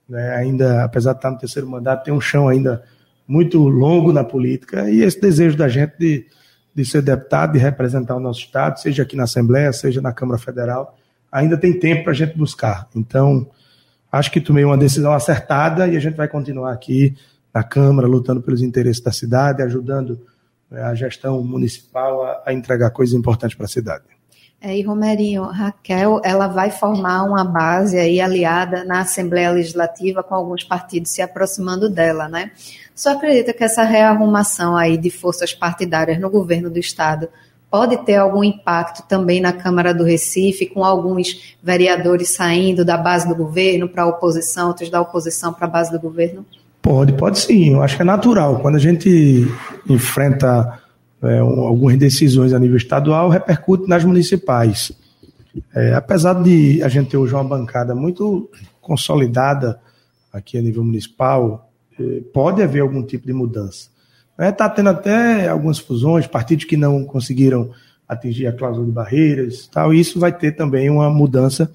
né, 0.06 0.34
ainda, 0.36 0.84
apesar 0.84 1.12
de 1.12 1.18
estar 1.18 1.30
no 1.30 1.38
terceiro 1.38 1.66
mandato, 1.66 2.04
tenho 2.04 2.16
um 2.16 2.20
chão 2.20 2.48
ainda 2.48 2.82
muito 3.26 3.58
longo 3.66 4.12
na 4.12 4.22
política 4.22 4.90
e 4.90 5.02
esse 5.02 5.18
desejo 5.20 5.56
da 5.56 5.68
gente 5.68 5.94
de, 5.98 6.26
de 6.74 6.84
ser 6.84 7.00
deputado, 7.00 7.54
de 7.54 7.58
representar 7.58 8.14
o 8.14 8.20
nosso 8.20 8.40
Estado, 8.40 8.78
seja 8.78 9.02
aqui 9.02 9.16
na 9.16 9.24
Assembleia, 9.24 9.72
seja 9.72 10.02
na 10.02 10.12
Câmara 10.12 10.38
Federal, 10.38 10.96
ainda 11.32 11.56
tem 11.56 11.72
tempo 11.78 12.04
para 12.04 12.12
a 12.12 12.14
gente 12.14 12.36
buscar. 12.36 12.88
Então, 12.94 13.48
acho 14.12 14.30
que 14.30 14.40
tomei 14.40 14.64
uma 14.64 14.76
decisão 14.76 15.12
acertada 15.12 15.88
e 15.88 15.96
a 15.96 16.00
gente 16.00 16.14
vai 16.14 16.28
continuar 16.28 16.72
aqui 16.72 17.16
na 17.52 17.64
Câmara, 17.64 18.06
lutando 18.06 18.42
pelos 18.42 18.60
interesses 18.60 19.02
da 19.02 19.10
cidade, 19.10 19.62
ajudando 19.62 20.20
a 20.70 20.94
gestão 20.94 21.42
municipal 21.42 22.24
a, 22.24 22.42
a 22.46 22.52
entregar 22.52 22.90
coisas 22.90 23.14
importantes 23.14 23.56
para 23.56 23.66
a 23.66 23.68
cidade. 23.68 24.04
É, 24.60 24.76
e 24.76 24.82
Romerinho, 24.82 25.44
Raquel, 25.44 26.20
ela 26.24 26.48
vai 26.48 26.70
formar 26.70 27.24
uma 27.24 27.44
base 27.44 27.98
aí 27.98 28.20
aliada 28.20 28.84
na 28.84 29.00
Assembleia 29.00 29.50
Legislativa 29.50 30.22
com 30.22 30.34
alguns 30.34 30.64
partidos 30.64 31.10
se 31.10 31.20
aproximando 31.20 31.90
dela, 31.90 32.26
né? 32.26 32.50
Só 32.94 33.12
acredita 33.12 33.52
que 33.52 33.62
essa 33.62 33.84
rearrumação 33.84 34.74
aí 34.74 34.96
de 34.96 35.10
forças 35.10 35.52
partidárias 35.52 36.18
no 36.18 36.30
governo 36.30 36.70
do 36.70 36.78
estado 36.78 37.28
pode 37.70 37.98
ter 38.06 38.14
algum 38.14 38.42
impacto 38.42 39.06
também 39.06 39.40
na 39.40 39.52
Câmara 39.52 39.92
do 39.92 40.04
Recife, 40.04 40.66
com 40.66 40.82
alguns 40.82 41.56
vereadores 41.62 42.30
saindo 42.30 42.84
da 42.84 42.96
base 42.96 43.28
do 43.28 43.34
governo 43.34 43.88
para 43.88 44.04
a 44.04 44.06
oposição, 44.06 44.68
outros 44.68 44.88
da 44.88 45.00
oposição 45.00 45.52
para 45.52 45.66
a 45.66 45.70
base 45.70 45.92
do 45.92 46.00
governo? 46.00 46.46
Pode, 46.86 47.14
pode 47.14 47.40
sim. 47.40 47.72
Eu 47.72 47.82
acho 47.82 47.96
que 47.96 48.02
é 48.02 48.04
natural. 48.04 48.60
Quando 48.60 48.76
a 48.76 48.78
gente 48.78 49.44
enfrenta 49.90 50.80
é, 51.20 51.40
algumas 51.40 51.98
decisões 51.98 52.52
a 52.52 52.60
nível 52.60 52.76
estadual, 52.76 53.28
repercute 53.28 53.88
nas 53.88 54.04
municipais. 54.04 54.92
É, 55.74 55.94
apesar 55.94 56.34
de 56.34 56.80
a 56.84 56.88
gente 56.88 57.10
ter 57.10 57.16
hoje 57.16 57.34
uma 57.34 57.42
bancada 57.42 57.92
muito 57.92 58.48
consolidada 58.80 59.80
aqui 60.32 60.56
a 60.56 60.62
nível 60.62 60.84
municipal, 60.84 61.72
é, 61.98 62.20
pode 62.32 62.62
haver 62.62 62.82
algum 62.82 63.02
tipo 63.02 63.26
de 63.26 63.32
mudança. 63.32 63.88
Está 64.38 64.66
é, 64.66 64.68
tendo 64.68 64.90
até 64.90 65.48
algumas 65.48 65.80
fusões, 65.80 66.28
partidos 66.28 66.66
que 66.66 66.76
não 66.76 67.04
conseguiram 67.04 67.68
atingir 68.08 68.46
a 68.46 68.52
cláusula 68.52 68.86
de 68.86 68.92
barreiras, 68.92 69.66
tal, 69.66 69.92
e 69.92 69.98
isso 69.98 70.20
vai 70.20 70.30
ter 70.30 70.52
também 70.52 70.88
uma 70.88 71.10
mudança 71.10 71.68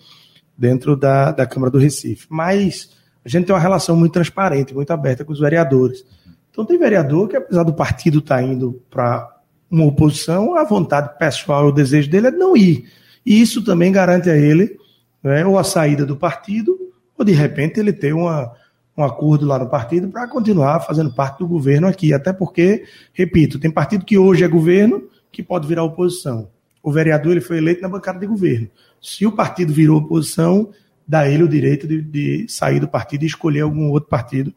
dentro 0.57 0.95
da, 0.95 1.33
da 1.33 1.45
Câmara 1.45 1.69
do 1.69 1.79
Recife. 1.79 2.27
Mas 2.29 3.00
a 3.23 3.29
gente 3.29 3.45
tem 3.45 3.55
uma 3.55 3.61
relação 3.61 3.95
muito 3.95 4.13
transparente, 4.13 4.73
muito 4.73 4.91
aberta 4.91 5.23
com 5.23 5.31
os 5.31 5.39
vereadores. 5.39 6.03
Então 6.49 6.65
tem 6.65 6.77
vereador 6.77 7.27
que, 7.27 7.37
apesar 7.37 7.63
do 7.63 7.73
partido 7.73 8.19
estar 8.19 8.37
tá 8.37 8.43
indo 8.43 8.81
para 8.89 9.27
uma 9.69 9.85
oposição, 9.85 10.55
a 10.55 10.63
vontade 10.63 11.17
pessoal, 11.17 11.67
o 11.67 11.71
desejo 11.71 12.09
dele 12.09 12.27
é 12.27 12.31
não 12.31 12.57
ir. 12.57 12.85
E 13.25 13.39
isso 13.39 13.63
também 13.63 13.91
garante 13.91 14.29
a 14.29 14.35
ele 14.35 14.77
né, 15.23 15.45
ou 15.45 15.57
a 15.57 15.63
saída 15.63 16.05
do 16.05 16.17
partido, 16.17 16.77
ou 17.17 17.23
de 17.23 17.31
repente 17.31 17.79
ele 17.79 17.93
ter 17.93 18.13
uma, 18.13 18.51
um 18.97 19.03
acordo 19.03 19.45
lá 19.45 19.59
no 19.59 19.69
partido 19.69 20.09
para 20.09 20.27
continuar 20.27 20.79
fazendo 20.81 21.13
parte 21.13 21.39
do 21.39 21.47
governo 21.47 21.87
aqui. 21.87 22.13
Até 22.13 22.33
porque, 22.33 22.83
repito, 23.13 23.59
tem 23.59 23.71
partido 23.71 24.05
que 24.05 24.17
hoje 24.17 24.43
é 24.43 24.47
governo 24.47 25.03
que 25.31 25.43
pode 25.43 25.67
virar 25.67 25.83
oposição. 25.83 26.49
O 26.83 26.91
vereador 26.91 27.33
ele 27.33 27.41
foi 27.41 27.57
eleito 27.57 27.81
na 27.81 27.87
bancada 27.87 28.19
de 28.19 28.25
governo. 28.25 28.67
Se 29.01 29.25
o 29.25 29.31
partido 29.31 29.71
virou 29.71 29.99
oposição, 29.99 30.69
dá 31.11 31.27
ele 31.27 31.43
o 31.43 31.47
direito 31.47 31.85
de, 31.85 32.01
de 32.01 32.45
sair 32.47 32.79
do 32.79 32.87
partido 32.87 33.23
e 33.23 33.27
escolher 33.27 33.59
algum 33.59 33.89
outro 33.89 34.07
partido 34.09 34.53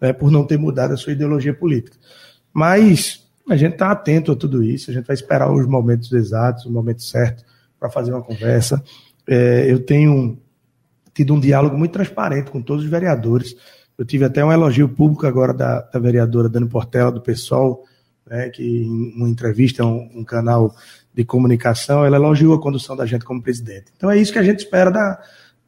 né, 0.00 0.10
por 0.10 0.30
não 0.30 0.42
ter 0.42 0.56
mudado 0.56 0.94
a 0.94 0.96
sua 0.96 1.12
ideologia 1.12 1.52
política. 1.52 1.98
Mas 2.50 3.28
a 3.46 3.56
gente 3.56 3.74
está 3.74 3.90
atento 3.90 4.32
a 4.32 4.36
tudo 4.36 4.62
isso, 4.64 4.90
a 4.90 4.94
gente 4.94 5.04
vai 5.04 5.12
esperar 5.12 5.52
os 5.52 5.66
momentos 5.66 6.10
exatos, 6.10 6.64
o 6.64 6.72
momento 6.72 7.02
certo 7.02 7.44
para 7.78 7.90
fazer 7.90 8.10
uma 8.12 8.22
conversa. 8.22 8.82
É, 9.26 9.70
eu 9.70 9.80
tenho 9.80 10.38
tido 11.12 11.34
um 11.34 11.40
diálogo 11.40 11.76
muito 11.76 11.92
transparente 11.92 12.50
com 12.50 12.62
todos 12.62 12.84
os 12.84 12.90
vereadores. 12.90 13.54
Eu 13.98 14.06
tive 14.06 14.24
até 14.24 14.42
um 14.42 14.50
elogio 14.50 14.88
público 14.88 15.26
agora 15.26 15.52
da, 15.52 15.82
da 15.82 15.98
vereadora 15.98 16.48
Dani 16.48 16.68
Portela, 16.68 17.12
do 17.12 17.20
PSOL, 17.20 17.84
né, 18.26 18.48
que 18.48 18.62
em 18.62 19.12
uma 19.14 19.28
entrevista 19.28 19.84
um, 19.84 20.08
um, 20.14 20.24
canal 20.24 20.74
de 21.12 21.22
comunicação, 21.22 22.02
ela 22.02 22.16
elogiou 22.16 22.54
a 22.54 22.62
condução 22.62 22.96
da 22.96 23.04
gente 23.04 23.26
como 23.26 23.42
presidente. 23.42 23.92
Então 23.94 24.10
é 24.10 24.16
isso 24.16 24.32
que 24.32 24.38
a 24.38 24.42
gente 24.42 24.60
espera 24.60 24.90
da, 24.90 25.20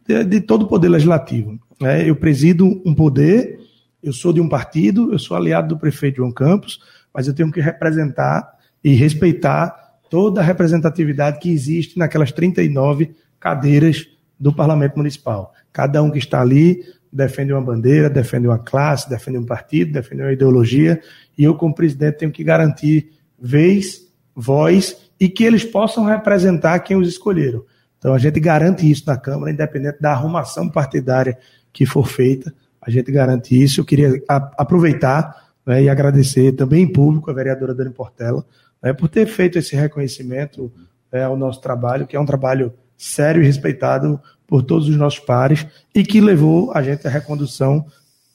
de, 0.07 0.25
de 0.25 0.41
todo 0.41 0.63
o 0.63 0.69
poder 0.69 0.89
legislativo. 0.89 1.59
Né? 1.81 2.09
Eu 2.09 2.17
presido 2.17 2.81
um 2.85 2.95
poder, 2.95 3.59
eu 4.03 4.13
sou 4.13 4.33
de 4.33 4.41
um 4.41 4.49
partido, 4.49 5.13
eu 5.13 5.19
sou 5.19 5.37
aliado 5.37 5.69
do 5.69 5.79
prefeito 5.79 6.17
João 6.17 6.33
Campos, 6.33 6.81
mas 7.13 7.27
eu 7.27 7.35
tenho 7.35 7.51
que 7.51 7.61
representar 7.61 8.49
e 8.83 8.95
respeitar 8.95 9.99
toda 10.09 10.41
a 10.41 10.45
representatividade 10.45 11.39
que 11.39 11.51
existe 11.51 11.99
naquelas 11.99 12.33
39 12.33 13.15
cadeiras 13.39 14.07
do 14.39 14.53
Parlamento 14.53 14.97
Municipal. 14.97 15.53
Cada 15.73 16.03
um 16.03 16.11
que 16.11 16.19
está 16.19 16.41
ali 16.41 16.83
defende 17.13 17.53
uma 17.53 17.63
bandeira, 17.63 18.09
defende 18.09 18.47
uma 18.47 18.59
classe, 18.59 19.09
defende 19.09 19.39
um 19.39 19.45
partido, 19.45 19.93
defende 19.93 20.23
uma 20.23 20.33
ideologia, 20.33 21.01
e 21.37 21.45
eu, 21.45 21.55
como 21.55 21.75
presidente, 21.75 22.19
tenho 22.19 22.33
que 22.33 22.45
garantir 22.45 23.13
vez, 23.41 24.07
voz 24.35 25.11
e 25.19 25.29
que 25.29 25.45
eles 25.45 25.65
possam 25.65 26.05
representar 26.05 26.79
quem 26.81 26.97
os 26.97 27.09
escolheram. 27.09 27.65
Então 28.01 28.15
a 28.15 28.19
gente 28.19 28.41
garante 28.41 28.91
isso 28.91 29.05
na 29.07 29.17
Câmara, 29.17 29.53
independente 29.53 30.01
da 30.01 30.13
arrumação 30.13 30.69
partidária 30.69 31.39
que 31.71 31.85
for 31.85 32.09
feita, 32.09 32.53
a 32.81 32.91
gente 32.91 33.13
garante 33.13 33.63
isso. 33.63 33.83
Eu 33.83 33.85
queria 33.85 34.21
aproveitar 34.27 35.53
né, 35.67 35.83
e 35.83 35.89
agradecer 35.89 36.53
também 36.53 36.83
em 36.85 36.93
público 36.93 37.31
a 37.31 37.35
vereadora 37.35 37.75
Dani 37.75 37.91
Portela 37.91 38.45
né, 38.83 38.95
por 38.95 39.09
ter 39.09 39.27
feito 39.27 39.59
esse 39.59 39.77
reconhecimento 39.77 40.73
né, 41.13 41.25
ao 41.25 41.37
nosso 41.37 41.61
trabalho, 41.61 42.07
que 42.07 42.17
é 42.17 42.21
um 42.21 42.25
trabalho 42.25 42.73
sério 42.97 43.43
e 43.43 43.47
respeitado 43.47 44.19
por 44.47 44.63
todos 44.63 44.89
os 44.89 44.97
nossos 44.97 45.21
pares 45.21 45.67
e 45.95 46.03
que 46.03 46.23
levou 46.23 46.73
a 46.75 46.83
gente 46.83 47.07
à 47.07 47.11
recondução 47.11 47.85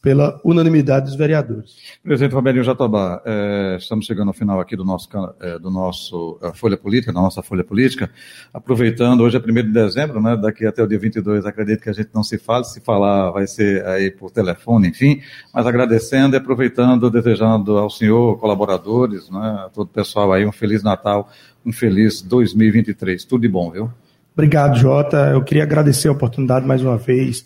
pela 0.05 0.39
unanimidade 0.43 1.07
dos 1.07 1.15
vereadores. 1.15 1.77
Presidente 2.03 2.35
Romerinho 2.35 2.63
Jatobá, 2.63 3.23
é, 3.25 3.77
estamos 3.79 4.05
chegando 4.05 4.27
ao 4.27 4.35
final 4.35 4.59
aqui 4.59 4.75
do 4.75 4.85
nosso, 4.85 5.09
é, 5.41 5.57
do 5.57 5.71
nosso 5.71 6.37
é, 6.43 6.53
Folha 6.53 6.77
Política, 6.77 7.11
da 7.11 7.19
nossa 7.19 7.41
Folha 7.41 7.63
Política, 7.63 8.07
aproveitando, 8.53 9.21
hoje 9.21 9.35
é 9.35 9.39
1 9.39 9.43
de 9.51 9.63
dezembro, 9.63 10.21
né, 10.21 10.37
daqui 10.37 10.63
até 10.63 10.83
o 10.83 10.87
dia 10.87 10.99
22, 10.99 11.47
acredito 11.47 11.81
que 11.81 11.89
a 11.89 11.93
gente 11.93 12.09
não 12.13 12.21
se 12.21 12.37
fale, 12.37 12.65
se 12.65 12.79
falar 12.81 13.31
vai 13.31 13.47
ser 13.47 13.83
aí 13.87 14.11
por 14.11 14.29
telefone, 14.29 14.89
enfim, 14.89 15.21
mas 15.51 15.65
agradecendo 15.65 16.35
e 16.35 16.37
aproveitando, 16.37 17.09
desejando 17.09 17.75
ao 17.75 17.89
senhor, 17.89 18.37
colaboradores, 18.37 19.27
né, 19.31 19.63
a 19.65 19.69
todo 19.73 19.87
o 19.87 19.91
pessoal 19.91 20.31
aí 20.31 20.45
um 20.45 20.51
Feliz 20.51 20.83
Natal, 20.83 21.31
um 21.65 21.73
feliz 21.73 22.21
2023, 22.21 23.25
tudo 23.25 23.41
de 23.41 23.47
bom, 23.47 23.71
viu? 23.71 23.89
Obrigado, 24.35 24.77
Jota. 24.77 25.31
Eu 25.31 25.41
queria 25.43 25.63
agradecer 25.63 26.09
a 26.09 26.11
oportunidade 26.11 26.63
mais 26.63 26.83
uma 26.83 26.97
vez. 26.97 27.43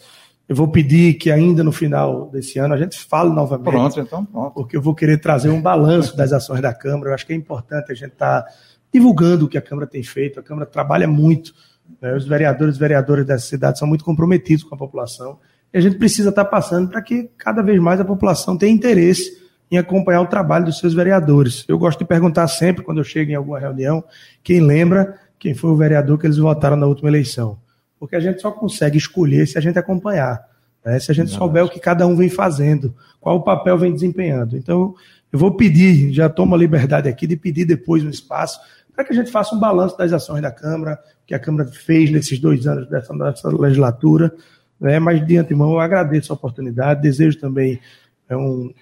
Eu 0.50 0.56
vou 0.56 0.68
pedir 0.68 1.14
que 1.14 1.30
ainda 1.30 1.64
no 1.64 1.72
final 1.72 2.28
desse 2.32 2.58
ano 2.58 2.74
a 2.74 2.78
gente 2.78 3.00
fale 3.00 3.30
novamente. 3.30 3.70
Pronto, 3.70 4.00
então 4.00 4.26
pronto. 4.26 4.52
Porque 4.56 4.76
eu 4.76 4.82
vou 4.82 4.96
querer 4.96 5.20
trazer 5.20 5.50
um 5.50 5.62
balanço 5.62 6.18
das 6.18 6.34
ações 6.34 6.60
da 6.60 6.74
Câmara. 6.74 7.12
Eu 7.12 7.14
acho 7.14 7.24
que 7.24 7.32
é 7.32 7.36
importante 7.36 7.92
a 7.92 7.96
gente 7.96 8.14
estar 8.14 8.42
tá 8.42 8.52
divulgando 8.92 9.46
o 9.46 9.48
que 9.48 9.60
a 9.60 9.62
Câmara 9.62 9.86
tem 9.86 10.02
feito. 10.02 10.40
A 10.40 10.44
Câmara 10.44 10.66
trabalha 10.66 11.08
muito. 11.08 11.54
Né? 12.02 12.16
Os 12.16 12.26
vereadores 12.26 12.78
e 12.78 12.80
vereadoras 12.80 13.28
dessa 13.28 13.46
cidade 13.46 13.78
são 13.78 13.88
muito 13.88 14.04
comprometidos 14.04 14.64
com 14.64 14.74
a 14.74 14.78
população. 14.78 15.38
E 15.72 15.78
a 15.78 15.82
gente 15.82 16.00
precisa 16.00 16.30
estar 16.30 16.46
tá 16.46 16.50
passando 16.50 16.90
para 16.90 17.04
que 17.04 17.30
cada 17.38 17.62
vez 17.62 17.80
mais 17.80 18.02
a 18.02 18.06
população 18.06 18.58
tenha 18.58 18.74
interesse 18.74 19.38
em 19.70 19.78
acompanhar 19.78 20.22
o 20.22 20.28
trabalho 20.28 20.66
dos 20.66 20.80
seus 20.80 20.96
vereadores. 20.96 21.64
Eu 21.68 21.78
gosto 21.78 22.00
de 22.00 22.06
perguntar 22.06 22.48
sempre, 22.48 22.84
quando 22.84 22.98
eu 22.98 23.04
chego 23.04 23.30
em 23.30 23.36
alguma 23.36 23.60
reunião, 23.60 24.04
quem 24.44 24.62
lembra 24.62 25.16
quem 25.38 25.54
foi 25.54 25.70
o 25.70 25.76
vereador 25.76 26.18
que 26.18 26.26
eles 26.26 26.38
votaram 26.38 26.76
na 26.76 26.88
última 26.88 27.08
eleição. 27.08 27.60
Porque 28.00 28.16
a 28.16 28.20
gente 28.20 28.42
só 28.42 28.52
consegue 28.52 28.98
escolher 28.98 29.46
se 29.48 29.58
a 29.58 29.62
gente 29.62 29.78
acompanhar. 29.78 30.42
Né? 30.86 31.00
Se 31.00 31.12
a 31.12 31.16
gente 31.16 31.32
souber 31.32 31.66
o 31.66 31.70
que 31.70 31.80
cada 31.80 32.08
um 32.08 32.16
vem 32.16 32.30
fazendo, 32.30 32.96
qual 33.20 33.38
o 33.38 33.44
papel 33.44 33.78
vem 33.78 33.94
desempenhando. 33.94 34.58
Então, 34.58 34.96
eu 35.32 35.38
vou 35.38 35.56
pedir, 35.56 36.12
já 36.14 36.30
tomo 36.30 36.56
a 36.56 36.58
liberdade 36.58 37.08
aqui 37.10 37.28
de 37.28 37.36
pedir 37.36 37.66
depois 37.66 38.04
um 38.04 38.10
espaço 38.10 38.60
para 38.94 39.06
que 39.06 39.14
a 39.14 39.16
gente 39.16 39.32
faça 39.32 39.56
um 39.56 39.60
balanço 39.60 39.98
das 39.98 40.12
ações 40.12 40.42
da 40.42 40.52
Câmara, 40.52 41.00
que 41.26 41.34
a 41.34 41.40
Câmara 41.40 41.66
fez 41.68 42.12
nesses 42.12 42.40
dois 42.40 42.68
anos 42.68 42.90
dessa, 42.90 43.14
dessa 43.14 43.48
legislatura. 43.50 44.34
Né? 44.80 45.00
Mas, 45.00 45.26
de 45.26 45.38
antemão, 45.38 45.72
eu 45.72 45.80
agradeço 45.80 46.34
a 46.34 46.36
oportunidade, 46.36 47.02
desejo 47.02 47.40
também 47.40 47.80
é, 48.28 48.36
um, 48.36 48.74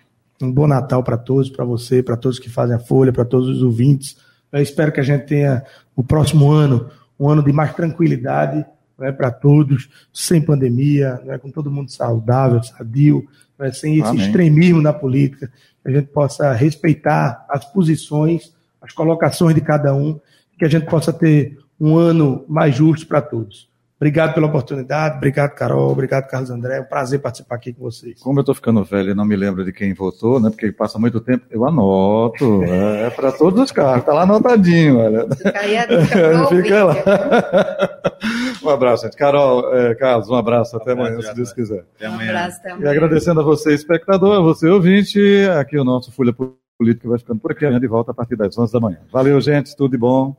um 0.42 0.52
bom 0.52 0.68
Natal 0.68 1.04
para 1.04 1.18
todos, 1.18 1.50
para 1.50 1.66
você, 1.66 2.02
para 2.02 2.18
todos 2.18 2.40
que 2.40 2.50
fazem 2.50 2.76
a 2.76 2.80
Folha, 2.80 3.14
para 3.14 3.26
todos 3.26 3.50
os 3.50 3.62
ouvintes. 3.62 4.18
Eu 4.52 4.62
espero 4.62 4.92
que 4.92 5.00
a 5.00 5.04
gente 5.04 5.26
tenha 5.26 5.64
o 5.96 6.04
próximo 6.04 6.52
ano 6.52 6.90
um 7.20 7.30
ano 7.30 7.44
de 7.44 7.52
mais 7.52 7.74
tranquilidade 7.74 8.66
né, 8.98 9.12
para 9.12 9.32
todos, 9.32 9.90
sem 10.12 10.42
pandemia, 10.42 11.22
né, 11.24 11.38
com 11.38 11.52
todo 11.52 11.72
mundo 11.72 11.92
saudável, 11.92 12.62
sadio, 12.64 13.28
né, 13.58 13.72
sem 13.72 14.00
esse 14.00 14.10
Amém. 14.10 14.26
extremismo 14.26 14.82
na 14.82 14.94
política, 14.94 15.52
que 15.84 15.90
a 15.90 15.94
gente 15.94 16.08
possa 16.08 16.52
respeitar 16.54 17.46
as 17.50 17.66
posições, 17.66 18.54
as 18.82 18.92
colocações 18.92 19.56
de 19.56 19.62
cada 19.62 19.94
um, 19.94 20.20
que 20.58 20.66
a 20.66 20.70
gente 20.70 20.86
possa 20.86 21.14
ter 21.14 21.58
um 21.80 21.98
ano 21.98 22.44
mais 22.48 22.76
justo 22.76 23.08
para 23.08 23.22
todos. 23.22 23.68
Obrigado 24.00 24.36
pela 24.36 24.46
oportunidade, 24.46 25.18
obrigado, 25.18 25.56
Carol, 25.56 25.92
obrigado, 25.92 26.28
Carlos 26.28 26.52
André. 26.52 26.78
É 26.78 26.82
um 26.82 26.86
prazer 26.86 27.20
participar 27.20 27.56
aqui 27.56 27.74
com 27.74 27.82
vocês. 27.82 28.22
Como 28.22 28.38
eu 28.38 28.42
estou 28.42 28.54
ficando 28.54 28.84
velho 28.84 29.10
e 29.10 29.16
não 29.16 29.26
me 29.26 29.36
lembro 29.36 29.66
de 29.66 29.74
quem 29.74 29.92
votou, 29.92 30.40
né? 30.40 30.52
Porque 30.52 30.72
passa 30.72 31.00
muito 31.00 31.20
tempo, 31.20 31.46
eu 31.50 31.66
anoto. 31.66 32.64
é, 32.64 33.08
é 33.08 33.10
para 33.10 33.32
todos 33.32 33.60
os 33.60 33.72
carros, 33.72 34.02
está 34.02 34.14
lá 34.14 34.22
anotadinho, 34.22 35.00
olha. 35.00 35.28
Fica 35.36 35.60
aí 35.60 35.78
a 35.78 35.86
dica 35.88 36.46
Fica 36.48 36.84
lá. 36.84 36.96
um 38.68 38.74
abraço, 38.74 39.04
gente. 39.04 39.16
Carol, 39.16 39.74
é, 39.74 39.96
Carlos, 39.96 40.30
um 40.30 40.36
abraço. 40.36 40.76
Um 40.76 40.82
até 40.82 40.92
abraço, 40.92 41.12
amanhã, 41.12 41.30
se 41.30 41.36
Deus 41.36 41.54
quiser. 41.54 41.86
Até 41.96 42.06
amanhã. 42.06 42.28
Um 42.28 42.30
abraço, 42.30 42.60
até 42.60 42.72
amanhã. 42.72 42.88
E 42.88 42.90
agradecendo 42.90 43.40
a 43.40 43.44
você, 43.44 43.74
espectador, 43.74 44.38
a 44.38 44.42
você, 44.42 44.68
ouvinte, 44.68 45.20
aqui 45.60 45.78
o 45.78 45.84
nosso 45.84 46.12
Folha 46.12 46.34
Política 46.34 47.10
vai 47.10 47.18
ficando 47.18 47.40
por 47.40 47.52
aqui. 47.52 47.66
Amanhã 47.66 47.80
de 47.80 47.88
volta 47.88 48.12
a 48.12 48.14
partir 48.14 48.36
das 48.36 48.58
11 48.58 48.72
da 48.72 48.80
manhã. 48.80 49.00
Valeu, 49.12 49.40
gente. 49.42 49.76
Tudo 49.76 49.92
de 49.92 49.98
bom. 49.98 50.36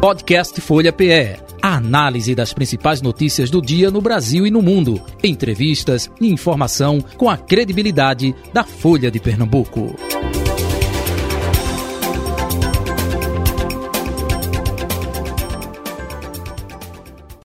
Podcast 0.00 0.58
Folha 0.62 0.92
PE. 0.92 1.36
A 1.62 1.76
análise 1.76 2.34
das 2.34 2.54
principais 2.54 3.02
notícias 3.02 3.50
do 3.50 3.60
dia 3.60 3.90
no 3.90 4.00
Brasil 4.00 4.46
e 4.46 4.50
no 4.50 4.62
mundo. 4.62 4.98
Entrevistas 5.22 6.10
e 6.18 6.32
informação 6.32 7.02
com 7.18 7.28
a 7.28 7.36
credibilidade 7.36 8.34
da 8.50 8.64
Folha 8.64 9.10
de 9.10 9.20
Pernambuco. 9.20 9.94